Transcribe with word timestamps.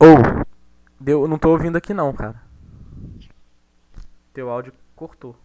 Ou, 0.00 0.44
deu, 1.00 1.26
não 1.26 1.38
tô 1.38 1.50
ouvindo 1.50 1.76
aqui 1.76 1.92
não, 1.92 2.12
cara. 2.12 2.40
Teu 4.32 4.48
áudio 4.48 4.72
cortou. 4.94 5.36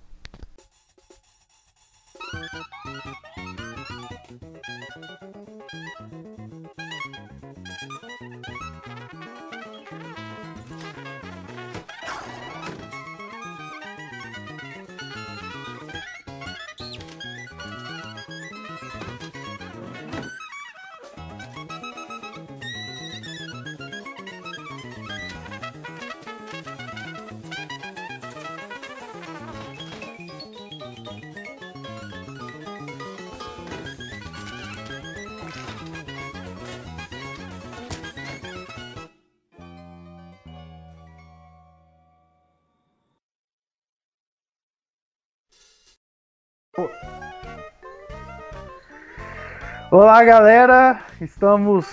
Olá, 49.91 50.23
galera! 50.23 50.99
Estamos 51.21 51.87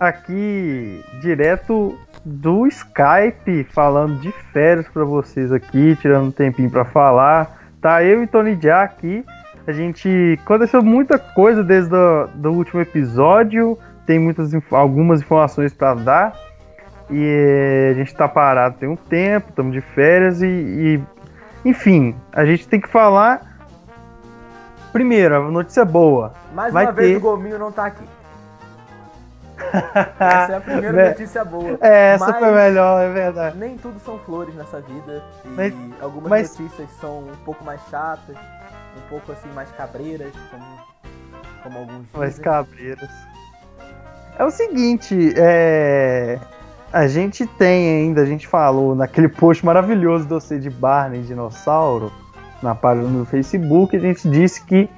aqui 0.00 1.04
direto 1.20 1.98
do 2.24 2.66
Skype 2.66 3.64
falando 3.64 4.20
de 4.20 4.32
férias 4.52 4.88
para 4.88 5.04
vocês 5.04 5.52
aqui, 5.52 5.96
tirando 5.96 6.28
um 6.28 6.30
tempinho 6.30 6.70
para 6.70 6.84
falar. 6.84 7.60
Tá 7.80 8.02
eu 8.02 8.22
e 8.22 8.26
Tony 8.26 8.58
Já 8.60 8.82
aqui. 8.82 9.24
A 9.66 9.72
gente 9.72 10.38
aconteceu 10.42 10.82
muita 10.82 11.18
coisa 11.18 11.62
desde 11.62 11.94
o 11.94 12.50
último 12.50 12.80
episódio, 12.80 13.78
tem 14.06 14.18
muitas 14.18 14.52
algumas 14.70 15.20
informações 15.20 15.72
para 15.72 15.94
dar. 15.94 16.32
E 17.10 17.90
a 17.90 17.94
gente 17.94 18.14
tá 18.14 18.26
parado 18.26 18.76
tem 18.78 18.88
um 18.88 18.96
tempo, 18.96 19.50
estamos 19.50 19.72
de 19.72 19.82
férias 19.82 20.40
e, 20.40 20.46
e 20.46 21.00
enfim, 21.64 22.14
a 22.32 22.44
gente 22.44 22.66
tem 22.66 22.80
que 22.80 22.88
falar 22.88 23.53
Primeiro, 24.94 25.34
a 25.34 25.50
notícia 25.50 25.84
boa. 25.84 26.32
Mais 26.54 26.72
vai 26.72 26.84
uma 26.84 26.92
ter... 26.92 27.00
vez 27.02 27.16
o 27.16 27.20
Gominho 27.20 27.58
não 27.58 27.72
tá 27.72 27.86
aqui. 27.86 28.04
essa 30.20 30.52
é 30.52 30.56
a 30.56 30.60
primeira 30.60 31.08
notícia 31.08 31.44
boa. 31.44 31.76
É, 31.80 32.14
essa 32.14 32.32
foi 32.32 32.52
melhor, 32.52 33.02
é 33.02 33.12
verdade. 33.12 33.58
Nem 33.58 33.76
tudo 33.76 33.98
são 34.04 34.20
flores 34.20 34.54
nessa 34.54 34.80
vida. 34.80 35.20
E 35.44 35.48
mas, 35.48 35.74
algumas 36.00 36.30
mas... 36.30 36.56
notícias 36.56 36.88
são 37.00 37.24
um 37.24 37.36
pouco 37.44 37.64
mais 37.64 37.80
chatas, 37.90 38.36
um 38.96 39.08
pouco 39.08 39.32
assim 39.32 39.48
mais 39.52 39.68
cabreiras, 39.72 40.32
como, 40.48 40.64
como 41.64 41.78
alguns 41.80 42.04
dizem. 42.04 42.20
Mais 42.20 42.38
cabreiras. 42.38 43.10
É 44.38 44.44
o 44.44 44.50
seguinte, 44.52 45.34
é... 45.36 46.38
a 46.92 47.08
gente 47.08 47.48
tem 47.48 48.04
ainda, 48.04 48.20
a 48.20 48.26
gente 48.26 48.46
falou 48.46 48.94
naquele 48.94 49.28
post 49.28 49.66
maravilhoso 49.66 50.24
do 50.24 50.38
você 50.38 50.56
de 50.56 50.70
Barney 50.70 51.22
Dinossauro 51.22 52.12
na 52.64 52.74
página 52.74 53.06
do 53.06 53.24
Facebook, 53.24 53.94
a 53.94 54.00
gente 54.00 54.28
disse 54.28 54.64
que 54.64 54.88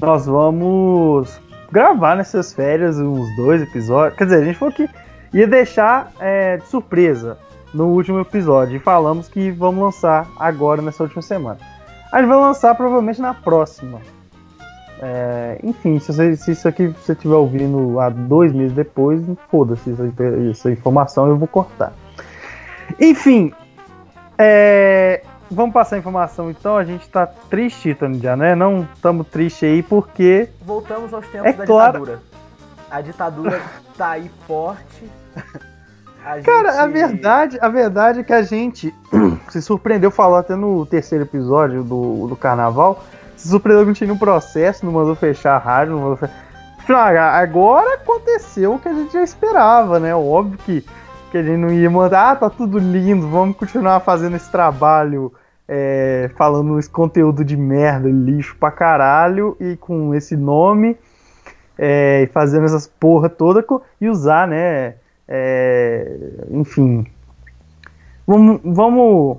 nós 0.00 0.26
vamos 0.26 1.40
gravar 1.70 2.16
nessas 2.16 2.52
férias 2.52 2.98
uns 2.98 3.36
dois 3.36 3.60
episódios. 3.60 4.16
Quer 4.16 4.24
dizer, 4.24 4.42
a 4.42 4.44
gente 4.44 4.58
falou 4.58 4.72
que 4.72 4.88
ia 5.34 5.46
deixar 5.46 6.12
é, 6.20 6.56
de 6.56 6.66
surpresa 6.68 7.36
no 7.74 7.88
último 7.88 8.20
episódio 8.20 8.76
e 8.76 8.78
falamos 8.78 9.28
que 9.28 9.50
vamos 9.50 9.82
lançar 9.82 10.26
agora 10.38 10.80
nessa 10.80 11.02
última 11.02 11.20
semana. 11.20 11.58
A 12.10 12.20
gente 12.20 12.28
vai 12.28 12.38
lançar 12.38 12.74
provavelmente 12.74 13.20
na 13.20 13.34
próxima. 13.34 14.00
É, 15.00 15.60
enfim, 15.62 15.98
se, 15.98 16.12
você, 16.12 16.36
se, 16.36 16.52
isso 16.52 16.66
aqui 16.66 16.86
você 16.86 17.12
estiver 17.12 17.34
ouvindo 17.34 18.00
há 18.00 18.08
dois 18.08 18.52
meses 18.52 18.72
depois, 18.72 19.22
foda-se 19.50 19.92
essa, 19.92 20.10
essa, 20.50 20.70
informação, 20.70 21.28
eu 21.28 21.36
vou 21.36 21.46
cortar. 21.46 21.92
Enfim, 22.98 23.52
é, 24.38 25.22
vamos 25.50 25.72
passar 25.72 25.96
a 25.96 25.98
informação 25.98 26.50
então. 26.50 26.76
A 26.76 26.84
gente 26.84 27.08
tá 27.08 27.26
triste, 27.26 27.96
já, 28.20 28.36
né? 28.36 28.54
Não 28.54 28.86
estamos 28.94 29.26
tristes 29.28 29.68
aí 29.68 29.82
porque. 29.82 30.48
Voltamos 30.62 31.12
aos 31.12 31.26
tempos 31.28 31.48
é 31.48 31.52
da 31.52 31.66
claro... 31.66 32.00
ditadura. 32.00 32.22
A 32.90 33.00
ditadura 33.00 33.62
tá 33.96 34.10
aí 34.10 34.30
forte. 34.46 35.10
A 36.24 36.40
Cara, 36.42 36.72
gente... 36.72 36.80
a 36.80 36.86
verdade, 36.86 37.58
a 37.60 37.68
verdade 37.68 38.20
é 38.20 38.22
que 38.22 38.32
a 38.32 38.42
gente 38.42 38.94
se 39.50 39.60
surpreendeu, 39.60 40.10
falou 40.10 40.38
até 40.38 40.56
no 40.56 40.86
terceiro 40.86 41.24
episódio 41.24 41.82
do, 41.82 42.26
do 42.28 42.36
carnaval. 42.36 43.04
Se 43.36 43.48
surpreendeu 43.48 43.84
que 43.84 43.90
a 43.90 43.92
gente 43.92 44.04
tinha 44.04 44.12
um 44.12 44.18
processo, 44.18 44.84
não 44.84 44.92
mandou 44.92 45.14
fechar 45.14 45.54
a 45.54 45.58
rádio, 45.58 45.92
não 45.94 46.00
mandou 46.00 46.16
fechar. 46.16 46.38
Agora 47.34 47.96
aconteceu 47.96 48.74
o 48.74 48.78
que 48.78 48.88
a 48.88 48.94
gente 48.94 49.12
já 49.12 49.22
esperava, 49.22 50.00
né? 50.00 50.14
Óbvio 50.14 50.58
que 50.64 50.84
que 51.30 51.42
gente 51.42 51.58
não 51.58 51.70
ia 51.70 51.90
mandar, 51.90 52.32
ah, 52.32 52.36
tá 52.36 52.50
tudo 52.50 52.78
lindo, 52.78 53.28
vamos 53.28 53.56
continuar 53.56 54.00
fazendo 54.00 54.36
esse 54.36 54.50
trabalho, 54.50 55.32
é, 55.66 56.30
falando 56.36 56.78
esse 56.78 56.88
conteúdo 56.88 57.44
de 57.44 57.56
merda, 57.56 58.08
lixo 58.08 58.56
pra 58.58 58.70
caralho, 58.70 59.56
e 59.60 59.76
com 59.76 60.14
esse 60.14 60.36
nome, 60.36 60.96
é, 61.76 62.28
fazendo 62.32 62.64
essas 62.64 62.86
porra 62.86 63.28
toda, 63.28 63.64
e 64.00 64.08
usar, 64.08 64.48
né, 64.48 64.94
é, 65.26 66.16
enfim. 66.50 67.06
Vamos, 68.26 68.60
vamos 68.64 69.38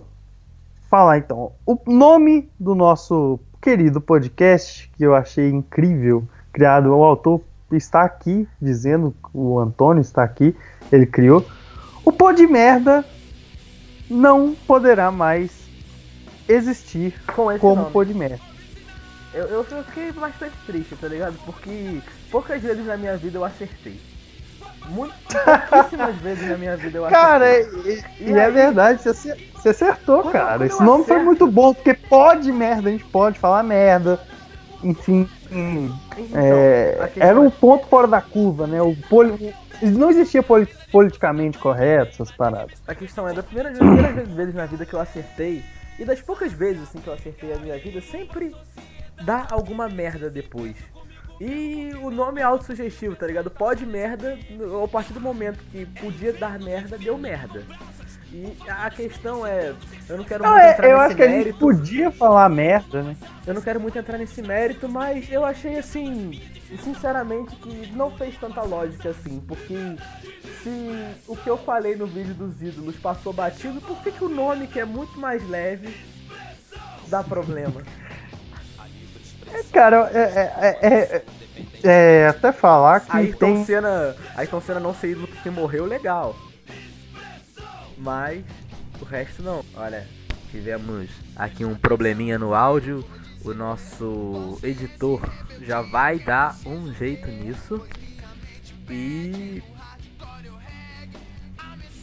falar 0.90 1.18
então. 1.18 1.52
O 1.66 1.78
nome 1.88 2.50
do 2.60 2.76
nosso 2.76 3.40
querido 3.62 4.00
podcast, 4.00 4.90
que 4.96 5.04
eu 5.04 5.16
achei 5.16 5.50
incrível, 5.50 6.24
criado, 6.52 6.96
o 6.96 7.04
autor 7.04 7.42
está 7.72 8.04
aqui, 8.04 8.48
dizendo, 8.62 9.14
o 9.34 9.60
Antônio 9.60 10.02
está 10.02 10.24
aqui, 10.24 10.56
ele 10.92 11.06
criou, 11.06 11.46
o 12.04 12.12
pó 12.12 12.32
de 12.32 12.48
merda 12.48 13.06
não 14.10 14.56
poderá 14.68 15.12
mais 15.12 15.52
existir 16.48 17.14
como 17.58 17.76
nome. 17.76 17.92
pó 17.92 18.04
de 18.04 18.14
merda. 18.14 18.40
Eu, 19.34 19.46
eu, 19.46 19.66
eu, 19.70 19.84
fiquei 19.84 20.12
bastante 20.12 20.56
triste, 20.66 20.96
tá 20.96 21.08
ligado? 21.08 21.38
Porque 21.46 22.02
poucas 22.32 22.62
vezes 22.62 22.86
na 22.86 22.98
minha 22.98 23.16
vida 23.16 23.38
eu 23.38 23.46
acertei. 23.46 24.00
Muito, 24.88 25.14
pouquíssimas 25.70 26.16
vezes 26.22 26.50
na 26.50 26.58
minha 26.58 26.76
vida 26.76 26.98
eu 26.98 27.06
acertei. 27.06 27.24
Cara, 27.24 27.60
e, 27.60 28.04
e, 28.22 28.30
e 28.32 28.34
é 28.34 28.50
verdade, 28.50 29.04
você, 29.04 29.36
você 29.54 29.70
acertou, 29.70 30.24
quando, 30.24 30.34
cara. 30.34 30.58
Quando 30.58 30.64
Esse 30.64 30.84
nome 30.84 31.04
acerto, 31.04 31.14
foi 31.14 31.24
muito 31.24 31.48
bom, 31.48 31.76
porque 31.76 31.94
pode 31.94 32.52
merda, 32.52 32.90
a 32.90 32.92
gente 32.92 33.06
pode 33.06 33.38
falar 33.38 33.62
merda. 33.62 34.20
Enfim. 34.84 35.30
Então, 35.52 36.42
é, 36.42 37.12
era 37.18 37.40
um 37.40 37.52
ponto 37.52 37.86
fora 37.88 38.08
da 38.08 38.22
curva, 38.22 38.66
né? 38.66 38.82
O 38.82 38.96
poli, 39.10 39.54
não 39.82 40.10
existia 40.10 40.42
poli, 40.42 40.68
politicamente 40.92 41.58
correto, 41.58 42.12
essas 42.12 42.32
paradas. 42.32 42.82
A 42.88 42.96
questão 42.96 43.28
é, 43.28 43.34
da 43.34 43.44
primeira, 43.44 43.70
das 43.70 43.80
primeiras 43.80 44.28
vezes 44.30 44.56
na 44.56 44.66
vida 44.66 44.86
que 44.86 44.94
eu 44.94 45.00
acertei, 45.00 45.64
e 45.98 46.06
das 46.06 46.22
poucas 46.22 46.54
vezes 46.54 46.84
assim 46.84 47.00
que 47.00 47.08
eu 47.08 47.14
acertei 47.14 47.54
a 47.54 47.58
minha 47.58 47.78
vida, 47.78 48.02
sempre 48.02 48.56
dá 49.24 49.48
alguma 49.52 49.90
merda 49.90 50.30
depois. 50.30 50.76
E 51.40 51.92
o 52.02 52.12
nome 52.12 52.42
é 52.42 52.44
autossugestivo, 52.44 53.16
tá 53.16 53.26
ligado? 53.26 53.50
Pode 53.50 53.86
merda, 53.86 54.38
a 54.84 54.88
partir 54.88 55.14
do 55.14 55.22
momento 55.22 55.60
que 55.72 55.86
podia 55.86 56.34
dar 56.34 56.60
merda, 56.60 56.98
deu 56.98 57.18
merda. 57.18 57.64
E 58.32 58.56
a 58.68 58.90
questão 58.92 59.46
é, 59.46 59.74
eu 60.08 60.18
não 60.18 60.24
quero 60.24 60.44
não, 60.44 60.52
muito 60.52 60.64
é, 60.64 60.72
entrar 60.72 60.88
eu 60.88 60.98
nesse 60.98 61.06
acho 61.08 61.16
que 61.16 61.24
a 61.24 61.28
gente 61.28 61.54
podia 61.54 62.12
falar 62.12 62.48
merda, 62.48 63.02
né? 63.02 63.18
Eu 63.48 63.54
não 63.56 63.62
quero 63.62 63.80
muito 63.80 63.98
entrar 63.98 64.18
nesse 64.18 64.42
mérito, 64.42 64.88
mas 64.88 65.32
eu 65.32 65.44
achei 65.44 65.80
assim, 65.80 66.40
sinceramente 66.84 67.56
que 67.56 67.92
não 67.94 68.12
fez 68.12 68.38
tanta 68.38 68.62
lógica 68.62 69.10
assim, 69.10 69.42
porque 69.48 69.74
se 70.64 71.16
o 71.28 71.36
que 71.36 71.50
eu 71.50 71.58
falei 71.58 71.96
no 71.96 72.06
vídeo 72.06 72.34
dos 72.34 72.62
ídolos 72.62 72.96
passou 72.98 73.34
batido, 73.34 73.82
por 73.82 74.02
que, 74.04 74.12
que 74.12 74.24
o 74.24 74.30
nome 74.30 74.68
que 74.68 74.80
é 74.80 74.86
muito 74.86 75.20
mais 75.20 75.48
leve 75.48 75.96
dá 77.08 77.24
problema? 77.24 77.82
É, 79.52 79.64
cara, 79.72 80.10
é, 80.14 80.20
é, 80.20 80.88
é, 80.88 81.24
é, 81.84 82.28
até 82.28 82.52
falar 82.52 83.00
que 83.02 83.16
Ayrton 83.16 83.54
tem... 83.54 83.66
Senna, 83.66 84.16
Ayrton 84.36 84.62
Senna 84.62 84.80
não 84.80 84.94
ser 84.94 85.12
ídolo 85.12 85.28
porque 85.28 85.50
morreu, 85.50 85.86
legal. 85.86 86.36
Mas 87.98 88.44
o 89.02 89.06
resto 89.06 89.42
não. 89.42 89.66
Olha, 89.76 90.08
tivemos 90.52 91.10
aqui 91.36 91.66
um 91.66 91.76
probleminha 91.76 92.38
no 92.38 92.54
áudio. 92.54 93.04
O 93.44 93.54
nosso 93.54 94.60
editor 94.62 95.22
já 95.62 95.82
vai 95.82 96.20
dar 96.20 96.56
um 96.66 96.94
jeito 96.94 97.28
nisso. 97.28 97.82
E. 98.90 99.64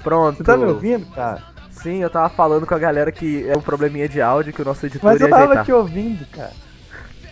Pronto. 0.06 0.36
Você 0.36 0.44
tá 0.44 0.56
me 0.56 0.66
ouvindo, 0.66 1.04
cara? 1.06 1.42
Sim, 1.68 2.00
eu 2.00 2.08
tava 2.08 2.28
falando 2.28 2.64
com 2.64 2.74
a 2.76 2.78
galera 2.78 3.10
que 3.10 3.44
é 3.48 3.56
um 3.56 3.60
probleminha 3.60 4.08
de 4.08 4.22
áudio 4.22 4.52
que 4.52 4.62
o 4.62 4.64
nosso 4.64 4.86
editor 4.86 5.10
Mas 5.10 5.20
ia 5.20 5.26
eu 5.26 5.30
tava 5.30 5.42
ajeitar. 5.42 5.64
te 5.64 5.72
ouvindo, 5.72 6.24
cara. 6.30 6.52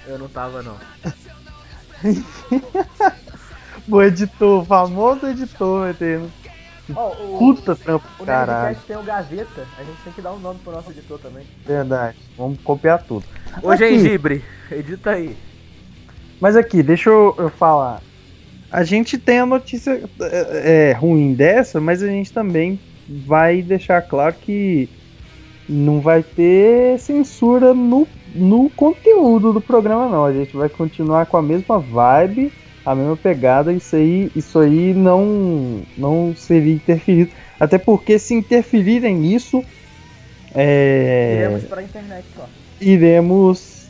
Eu 0.09 0.19
não 0.19 0.29
tava, 0.29 0.61
não. 0.61 0.77
o 3.89 4.03
editor, 4.03 4.63
o 4.63 4.65
famoso 4.65 5.25
editor, 5.29 5.91
entendeu? 5.91 6.29
Oh, 6.97 7.37
o, 7.37 7.39
Puta 7.39 7.77
trampo, 7.77 8.05
o 8.19 8.27
caralho. 8.27 8.77
tem 8.89 8.97
o 8.97 9.05
Gaveta, 9.05 9.67
a 9.79 9.85
gente 9.85 10.03
tem 10.03 10.13
que 10.13 10.21
dar 10.21 10.33
um 10.33 10.41
nome 10.41 10.59
pro 10.59 10.73
nosso 10.73 10.91
editor 10.91 11.21
também. 11.21 11.47
Verdade, 11.65 12.19
vamos 12.37 12.61
copiar 12.61 13.05
tudo. 13.05 13.25
Ô 13.63 13.71
aqui, 13.71 13.89
Gengibre, 13.89 14.45
edita 14.71 15.11
aí. 15.11 15.37
Mas 16.41 16.57
aqui, 16.57 16.83
deixa 16.83 17.09
eu, 17.09 17.37
eu 17.39 17.49
falar. 17.51 18.03
A 18.75 18.83
gente 18.83 19.17
tem 19.17 19.39
a 19.39 19.47
notícia 19.47 20.03
é, 20.21 20.91
é, 20.91 20.93
ruim 20.95 21.33
dessa, 21.33 21.81
mas 21.81 22.03
a 22.03 22.09
gente 22.09 22.33
também 22.33 22.77
vai 23.09 23.63
deixar 23.63 24.03
claro 24.03 24.35
que 24.35 24.89
não 25.69 26.01
vai 26.01 26.25
ter 26.25 26.99
censura 26.99 27.73
no, 27.73 28.05
no 28.35 28.69
conteúdo 28.71 29.53
do 29.53 29.61
programa, 29.61 30.09
não. 30.09 30.25
A 30.25 30.33
gente 30.33 30.57
vai 30.57 30.69
continuar 30.69 31.27
com 31.27 31.37
a 31.37 31.43
mesma 31.43 31.79
vibe 31.79 32.51
a 32.85 32.97
mesma 32.97 33.17
pegada, 33.17 33.73
isso 33.73 33.95
aí, 33.95 34.29
isso 34.35 34.59
aí 34.59 34.93
não, 34.93 35.83
não 35.97 36.35
seria 36.37 36.75
interferido. 36.75 37.31
Até 37.61 37.79
porque 37.79 38.19
se 38.19 38.35
interferirem 38.35 39.15
nisso. 39.15 39.65
É... 40.53 41.37
Iremos 41.37 41.65
pra 41.65 41.81
internet 41.81 42.25
só. 42.35 42.49
Iremos. 42.81 43.87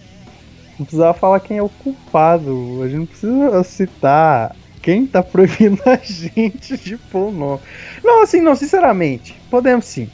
Não 0.79 0.85
precisava 0.85 1.15
falar 1.15 1.41
quem 1.41 1.57
é 1.57 1.63
o 1.63 1.71
culpado. 1.71 2.83
A 2.83 2.87
gente 2.87 2.99
não 2.99 3.07
precisa 3.07 3.65
citar 3.65 4.55
quem 4.85 5.07
tá 5.07 5.23
proibindo 5.23 5.81
a 5.87 5.97
gente 5.97 6.77
de 6.77 6.99
pôr 6.99 7.29
o 7.29 7.33
nome. 7.33 7.61
Não, 8.05 8.23
assim, 8.23 8.43
não, 8.43 8.55
sinceramente. 8.55 9.35
Podemos 9.51 9.87
sim. 9.87 10.11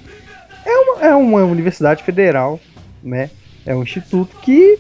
É 0.64 0.78
uma, 0.78 1.06
é 1.06 1.14
uma 1.14 1.44
universidade 1.44 2.04
federal, 2.04 2.60
né? 3.02 3.30
É 3.66 3.74
um 3.74 3.82
instituto 3.82 4.36
que 4.36 4.78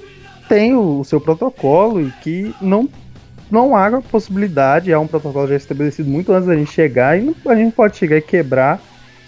tem 0.48 0.74
o, 0.74 1.00
o 1.00 1.04
seu 1.04 1.20
protocolo 1.20 2.00
e 2.00 2.10
que 2.22 2.54
não 2.62 2.88
não 3.50 3.74
há 3.74 4.00
possibilidade, 4.00 4.92
é 4.92 4.98
um 4.98 5.08
protocolo 5.08 5.48
já 5.48 5.56
estabelecido 5.56 6.08
muito 6.08 6.32
antes 6.32 6.46
da 6.46 6.54
gente 6.54 6.70
chegar, 6.70 7.18
e 7.18 7.22
não, 7.22 7.34
a 7.48 7.56
gente 7.56 7.74
pode 7.74 7.96
chegar 7.96 8.16
e 8.16 8.22
quebrar 8.22 8.80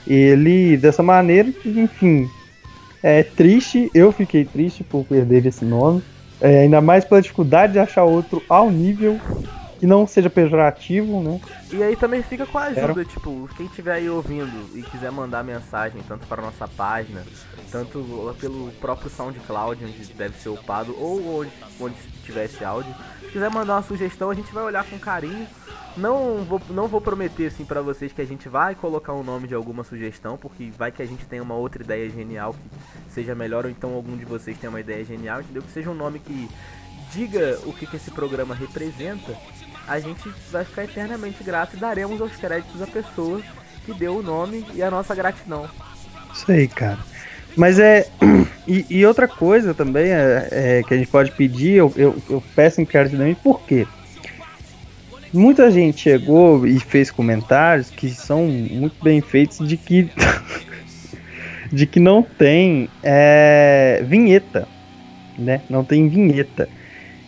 ele 0.07 0.77
dessa 0.77 1.03
maneira, 1.03 1.53
enfim. 1.67 2.31
É 3.03 3.25
triste, 3.25 3.91
eu 3.93 4.13
fiquei 4.13 4.45
triste 4.45 4.85
por 4.85 5.05
perder 5.05 5.45
esse 5.45 5.65
nome. 5.65 6.05
É, 6.41 6.61
ainda 6.61 6.81
mais 6.81 7.05
pela 7.05 7.21
dificuldade 7.21 7.73
de 7.73 7.81
achar 7.81 8.05
outro 8.05 8.41
ao 8.49 8.71
nível 8.71 9.19
que 9.83 9.87
não 9.89 10.07
seja 10.07 10.31
pejorativo, 10.31 11.21
né? 11.21 11.41
E 11.73 11.83
aí 11.83 11.97
também 11.97 12.23
fica 12.23 12.47
com 12.47 12.57
a 12.57 12.67
ajuda, 12.67 13.05
tipo, 13.05 13.49
quem 13.57 13.67
estiver 13.67 13.95
aí 13.95 14.09
ouvindo 14.09 14.71
e 14.79 14.83
quiser 14.85 15.11
mandar 15.11 15.43
mensagem, 15.43 16.01
tanto 16.07 16.25
para 16.29 16.41
a 16.41 16.45
nossa 16.47 16.69
página, 16.69 17.25
tanto 17.69 18.33
pelo 18.41 18.71
próprio 18.81 19.11
SoundCloud, 19.11 19.85
onde 19.85 20.15
deve 20.15 20.39
ser 20.39 20.51
upado, 20.51 20.95
ou 20.97 21.41
onde, 21.41 21.51
onde 21.81 21.97
tiver 22.25 22.45
esse 22.45 22.65
áudio, 22.65 22.95
quiser 23.33 23.51
mandar 23.51 23.75
uma 23.75 23.83
sugestão, 23.83 24.31
a 24.31 24.35
gente 24.35 24.55
vai 24.55 24.63
olhar 24.63 24.89
com 24.89 24.97
carinho. 25.01 25.49
Não 25.97 26.45
vou, 26.45 26.63
não 26.71 26.87
vou 26.87 27.01
prometer 27.01 27.49
assim 27.49 27.65
para 27.65 27.83
vocês 27.83 28.13
que 28.13 28.23
a 28.23 28.25
gente 28.25 28.49
vai 28.49 28.77
colocar 28.77 29.13
o 29.13 29.21
um 29.21 29.25
nome 29.25 29.49
de 29.49 29.55
alguma 29.55 29.83
sugestão, 29.83 30.39
porque 30.39 30.71
vai 30.79 30.93
que 30.93 31.03
a 31.03 31.07
gente 31.07 31.27
tenha 31.27 31.43
uma 31.43 31.57
outra 31.57 31.83
ideia 31.83 32.09
genial 32.09 32.55
que 32.55 33.13
seja 33.13 33.35
melhor, 33.35 33.65
ou 33.65 33.71
então 33.71 33.95
algum 33.95 34.17
de 34.17 34.25
vocês 34.25 34.57
tenha 34.57 34.71
uma 34.71 34.81
ideia 34.81 35.05
genial, 35.05 35.41
entendeu? 35.41 35.61
Que 35.61 35.73
seja 35.73 35.91
um 35.91 35.95
nome 35.95 36.21
que 36.21 36.49
diga 37.13 37.59
o 37.67 37.73
que, 37.73 37.87
que 37.87 37.97
esse 37.97 38.11
programa 38.11 38.55
representa 38.55 39.37
a 39.87 39.99
gente 39.99 40.29
vai 40.51 40.65
ficar 40.65 40.85
eternamente 40.85 41.43
grato 41.43 41.77
e 41.77 41.81
daremos 41.81 42.21
os 42.21 42.35
créditos 42.37 42.81
à 42.81 42.87
pessoa 42.87 43.41
que 43.85 43.93
deu 43.93 44.17
o 44.17 44.23
nome 44.23 44.65
e 44.75 44.83
a 44.83 44.91
nossa 44.91 45.15
gratidão. 45.15 45.69
Isso 46.33 46.51
aí, 46.51 46.69
cara. 46.69 46.99
Mas 47.57 47.79
é. 47.79 48.07
E, 48.65 48.87
e 48.89 49.05
outra 49.05 49.27
coisa 49.27 49.75
também 49.75 50.13
é, 50.13 50.49
é, 50.53 50.83
que 50.87 50.95
a 50.95 50.97
gente 50.97 51.09
pode 51.09 51.33
pedir, 51.33 51.73
eu, 51.73 51.93
eu, 51.97 52.17
eu 52.31 52.41
peço 52.55 52.81
encarecidamente, 52.81 53.41
por 53.43 53.61
quê? 53.63 53.89
Muita 55.33 55.69
gente 55.69 56.03
chegou 56.03 56.65
e 56.65 56.79
fez 56.79 57.11
comentários 57.11 57.91
que 57.91 58.11
são 58.11 58.47
muito 58.47 58.95
bem 59.03 59.21
feitos 59.21 59.67
de 59.67 59.77
que. 59.77 60.09
de 61.73 61.87
que 61.87 61.99
não 61.99 62.23
tem 62.23 62.89
é, 63.03 64.05
vinheta. 64.07 64.69
Né? 65.37 65.63
Não 65.69 65.85
tem 65.85 66.09
vinheta. 66.09 66.69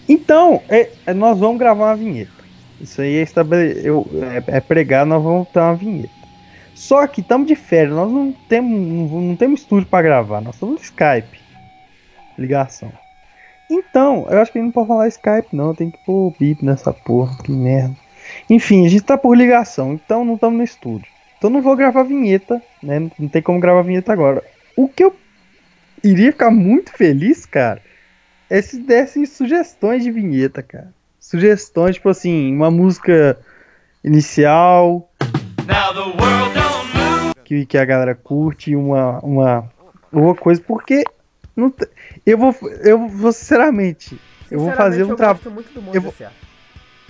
Então, 0.08 0.62
é, 0.68 0.90
nós 1.14 1.38
vamos 1.38 1.58
gravar 1.58 1.86
uma 1.86 1.96
vinheta. 1.96 2.33
Isso 2.80 3.00
aí 3.00 3.16
é, 3.16 3.22
estabele... 3.22 3.80
Eu, 3.86 4.06
é, 4.48 4.56
é 4.56 4.60
pregar, 4.60 5.06
nós 5.06 5.22
vamos 5.22 5.48
ter 5.48 5.60
uma 5.60 5.74
vinheta. 5.74 6.24
Só 6.74 7.06
que 7.06 7.20
estamos 7.20 7.46
de 7.46 7.54
férias, 7.54 7.94
nós 7.94 8.10
não 8.10 8.32
temos, 8.32 9.10
não, 9.10 9.36
temos 9.36 9.60
estúdio 9.60 9.88
para 9.88 10.02
gravar, 10.02 10.40
nós 10.40 10.54
estamos 10.54 10.74
no 10.74 10.80
Skype. 10.80 11.40
Ligação. 12.36 12.92
Então, 13.70 14.26
eu 14.28 14.40
acho 14.40 14.52
que 14.52 14.60
não 14.60 14.72
pode 14.72 14.88
falar 14.88 15.08
Skype, 15.08 15.54
não, 15.54 15.74
tem 15.74 15.90
que 15.90 15.98
pôr 16.04 16.34
bip 16.38 16.64
nessa 16.64 16.92
porra, 16.92 17.38
que 17.42 17.52
merda. 17.52 17.96
Enfim, 18.50 18.84
a 18.84 18.88
gente 18.88 19.04
tá 19.04 19.16
por 19.16 19.36
ligação, 19.36 19.92
então 19.92 20.24
não 20.24 20.34
estamos 20.34 20.58
no 20.58 20.64
estúdio. 20.64 21.08
Então 21.38 21.48
não 21.48 21.62
vou 21.62 21.76
gravar 21.76 22.02
vinheta, 22.02 22.60
né? 22.82 23.10
Não 23.18 23.28
tem 23.28 23.42
como 23.42 23.60
gravar 23.60 23.82
vinheta 23.82 24.12
agora. 24.12 24.42
O 24.76 24.88
que 24.88 25.04
eu 25.04 25.14
iria 26.02 26.32
ficar 26.32 26.50
muito 26.50 26.92
feliz, 26.92 27.46
cara, 27.46 27.80
é 28.50 28.60
se 28.60 28.78
dessem 28.80 29.24
sugestões 29.26 30.02
de 30.02 30.10
vinheta, 30.10 30.62
cara 30.62 30.92
sugestões, 31.24 31.96
tipo 31.96 32.10
assim, 32.10 32.54
uma 32.54 32.70
música 32.70 33.38
inicial 34.04 35.10
que, 37.44 37.64
que 37.64 37.78
a 37.78 37.84
galera 37.84 38.14
curte, 38.14 38.76
uma, 38.76 39.20
uma, 39.20 39.70
uma 40.12 40.34
coisa, 40.34 40.60
porque 40.60 41.02
não 41.56 41.72
eu 42.26 42.36
vou 42.36 42.54
eu 42.82 43.08
vou 43.08 43.32
sinceramente, 43.32 44.20
eu 44.50 44.60
vou 44.60 44.72
fazer 44.72 45.04
um 45.04 45.16
trabalho 45.16 45.64
eu, 45.94 46.02
vou, 46.02 46.14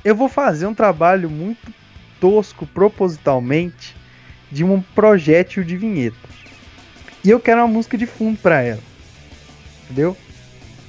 eu 0.05 0.15
vou 0.15 0.29
fazer 0.29 0.67
um 0.67 0.75
trabalho 0.75 1.29
muito 1.29 1.73
tosco 2.21 2.67
propositalmente 2.67 3.97
de 4.51 4.63
um 4.63 4.81
projétil 4.81 5.65
de 5.65 5.77
vinheta. 5.77 6.17
E 7.25 7.31
eu 7.31 7.41
quero 7.41 7.63
uma 7.63 7.69
música 7.69 7.99
de 7.99 8.07
fundo 8.07 8.39
para 8.39 8.63
ela. 8.63 8.81
Entendeu? 9.85 10.17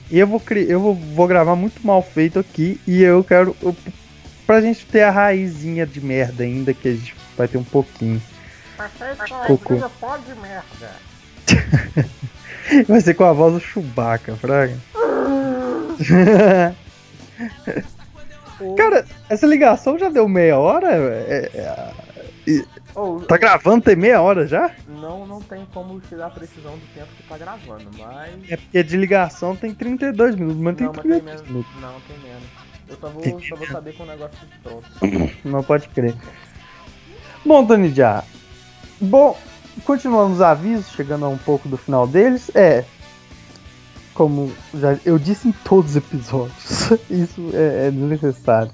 E 0.09 0.19
eu 0.19 0.27
vou, 0.27 0.41
eu 0.67 0.79
vou, 0.79 0.95
vou 0.95 1.27
gravar 1.27 1.55
muito 1.55 1.85
mal 1.85 2.01
feito 2.01 2.39
aqui. 2.39 2.79
E 2.85 3.01
eu 3.01 3.23
quero. 3.23 3.55
Eu, 3.61 3.75
pra 4.45 4.61
gente 4.61 4.85
ter 4.85 5.03
a 5.03 5.11
raizinha 5.11 5.85
de 5.85 5.99
merda 5.99 6.43
ainda, 6.43 6.73
que 6.73 6.87
a 6.87 6.91
gente 6.91 7.15
vai 7.37 7.47
ter 7.47 7.57
um 7.57 7.63
pouquinho. 7.63 8.21
Cocô. 9.47 9.75
vai 12.87 13.01
ser 13.01 13.13
com 13.13 13.23
a 13.23 13.33
voz 13.33 13.53
do 13.53 13.59
Chewbacca, 13.59 14.35
Fraga. 14.35 14.77
Cara, 18.77 19.05
essa 19.29 19.45
ligação 19.45 19.99
já 19.99 20.09
deu 20.09 20.27
meia 20.27 20.57
hora? 20.57 20.87
É, 20.91 21.51
é, 21.53 22.63
Oh, 22.95 23.19
tá 23.19 23.35
gravando 23.37 23.83
tem 23.83 23.95
meia 23.95 24.21
hora 24.21 24.47
já? 24.47 24.71
Não, 24.87 25.27
não 25.27 25.41
tem 25.41 25.67
como 25.73 25.99
te 25.99 26.15
dar 26.15 26.27
a 26.27 26.29
precisão 26.29 26.77
do 26.77 26.93
tempo 26.93 27.09
que 27.17 27.23
tá 27.27 27.37
gravando, 27.37 27.89
mas. 27.97 28.49
É 28.49 28.55
porque 28.55 28.83
de 28.83 28.95
ligação 28.95 29.53
tem 29.53 29.73
32 29.73 30.35
minutos, 30.35 30.61
mas 30.61 30.77
não, 30.77 30.91
tem 30.93 31.01
32 31.01 31.41
tem 31.41 31.49
minutos. 31.49 31.81
Não, 31.81 31.93
tem 32.01 32.17
menos. 32.19 32.65
Eu 32.87 32.97
só 32.97 33.09
vou, 33.09 33.41
só 33.41 33.55
vou 33.55 33.67
saber 33.67 33.97
com 33.97 34.03
o 34.03 34.05
negócio 34.05 34.37
pronto. 34.63 34.87
Não 35.43 35.63
pode 35.63 35.89
crer. 35.89 36.15
Bom, 37.43 37.65
Tony 37.65 37.93
Já. 37.93 38.23
Bom, 39.01 39.37
continuando 39.83 40.33
os 40.33 40.41
avisos, 40.41 40.91
chegando 40.91 41.25
a 41.25 41.29
um 41.29 41.37
pouco 41.37 41.67
do 41.67 41.77
final 41.77 42.07
deles, 42.07 42.49
é. 42.55 42.85
Como 44.13 44.53
já 44.73 44.97
eu 45.03 45.19
disse 45.19 45.49
em 45.49 45.51
todos 45.51 45.91
os 45.91 45.97
episódios, 45.97 46.91
isso 47.09 47.49
é, 47.53 47.87
é 47.87 47.91
desnecessário. 47.91 48.71